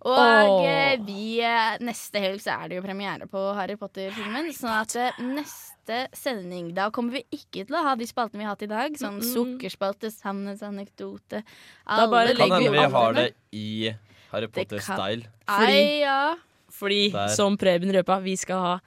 [0.09, 4.49] Og eh, vi, eh, neste helg så er det jo premiere på Harry Potter-filmen.
[4.57, 8.47] Sånn at eh, neste sending Da kommer vi ikke til å ha de spaltene vi
[8.49, 8.97] har hatt i dag.
[8.97, 9.35] Sånn mm -hmm.
[9.35, 13.95] sukkerspalte, sannhetsanekdote Da bare legger hende vi vi har det det i
[14.31, 15.27] Harry Potter-style.
[15.45, 16.37] Fordi, Ai, ja.
[16.71, 18.81] fordi som Preben røpa, vi skal ha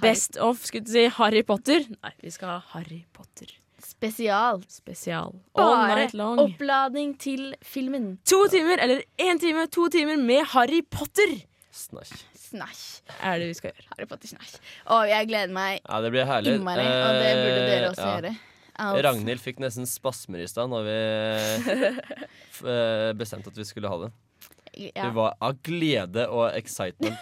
[0.00, 1.80] Best of skulle du si, Harry Potter.
[2.02, 3.46] Nei, vi skal ha Harry Potter
[3.82, 4.62] Spesial.
[4.68, 5.34] spesial.
[5.54, 6.38] All Bare night long.
[6.42, 8.18] oppladning til filmen.
[8.26, 11.38] To timer, eller én time, to timer med Harry Potter
[11.72, 12.24] Snasj.
[12.48, 13.02] Snæsj.
[13.22, 13.86] er det vi skal gjøre.
[13.92, 14.54] Harry Potter-snæsj.
[14.86, 16.54] Og jeg gleder meg Ja, det blir herlig.
[16.56, 18.14] innmari, og det burde dere Eh, også ja.
[18.20, 18.36] gjøre.
[18.78, 19.02] Altså.
[19.04, 21.88] Ragnhild fikk nesten spasmer i stad når vi
[22.72, 24.10] eh, bestemte at vi skulle ha det.
[24.78, 25.08] Ja.
[25.08, 27.18] Hun var av glede og excitement.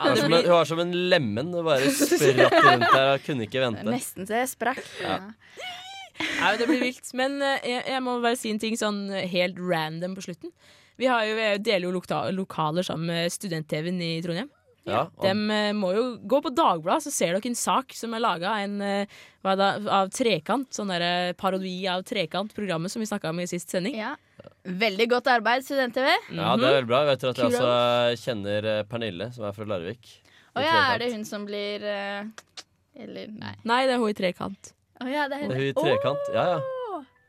[0.00, 1.50] Hun var en, hun var som en lemen.
[1.66, 3.84] Bare spratt rundt der og kunne ikke vente.
[3.90, 4.82] Nesten så jeg sprakk.
[5.02, 5.18] Ja.
[6.40, 7.06] Nei, det blir vilt.
[7.16, 10.52] Men eh, jeg, jeg må bare si en ting sånn helt random på slutten.
[11.00, 14.50] Vi, har jo, vi deler jo lokta, lokaler sammen med Student-TV-en i Trondheim.
[14.88, 18.12] Ja, og- De eh, må jo gå på Dagbladet, så ser dere en sak som
[18.16, 18.52] er laga
[19.44, 20.68] av Trekant.
[20.76, 23.96] Sånn der, eh, parodi av Trekant-programmet som vi snakka om i sist sending.
[23.96, 24.14] Ja.
[24.64, 26.08] Veldig godt arbeid, Student-TV.
[26.36, 26.98] Ja, det er veldig bra.
[27.04, 30.10] Jeg Vet dere at jeg altså kjenner eh, Pernille, som er fra Larvik.
[30.52, 32.26] Å ja, er det hun som blir eh,
[33.00, 33.54] Eller nei.
[33.64, 34.72] Nei, det er hun i Trekant.
[35.00, 35.54] Å ja, det er hun.
[35.56, 36.30] hun i Trekant.
[36.34, 36.60] Ja, ja.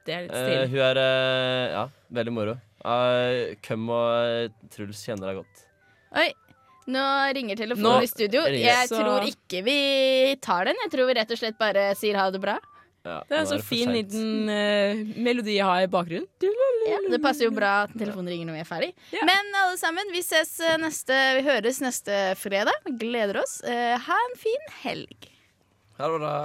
[0.04, 0.70] Det er litt Eh, stilig.
[0.74, 1.84] hun er eh, ja,
[2.20, 2.58] veldig moro.
[2.82, 5.60] Uh, Køm og eh, Truls kjenner deg godt.
[6.18, 6.32] Oi,
[6.92, 7.04] nå
[7.38, 8.42] ringer Nå telefonen i studio.
[8.50, 8.66] ringer.
[8.66, 9.78] Jeg Så- tror ikke vi
[10.42, 10.76] tar den.
[10.84, 12.58] Jeg tror vi rett og slett bare sier ha det bra.
[13.02, 16.28] Ja, Det er en så fin liten uh, melodi jeg har i bakgrunnen.
[16.86, 18.90] Ja, det passer jo bra at telefonen ringer når vi er ferdig.
[19.26, 22.90] Men alle sammen, vi ses eh, neste Vi høres neste fredag.
[23.02, 23.60] Gleder oss.
[23.66, 25.32] Uh, ha en fin helg.
[25.98, 26.36] Ha det bra.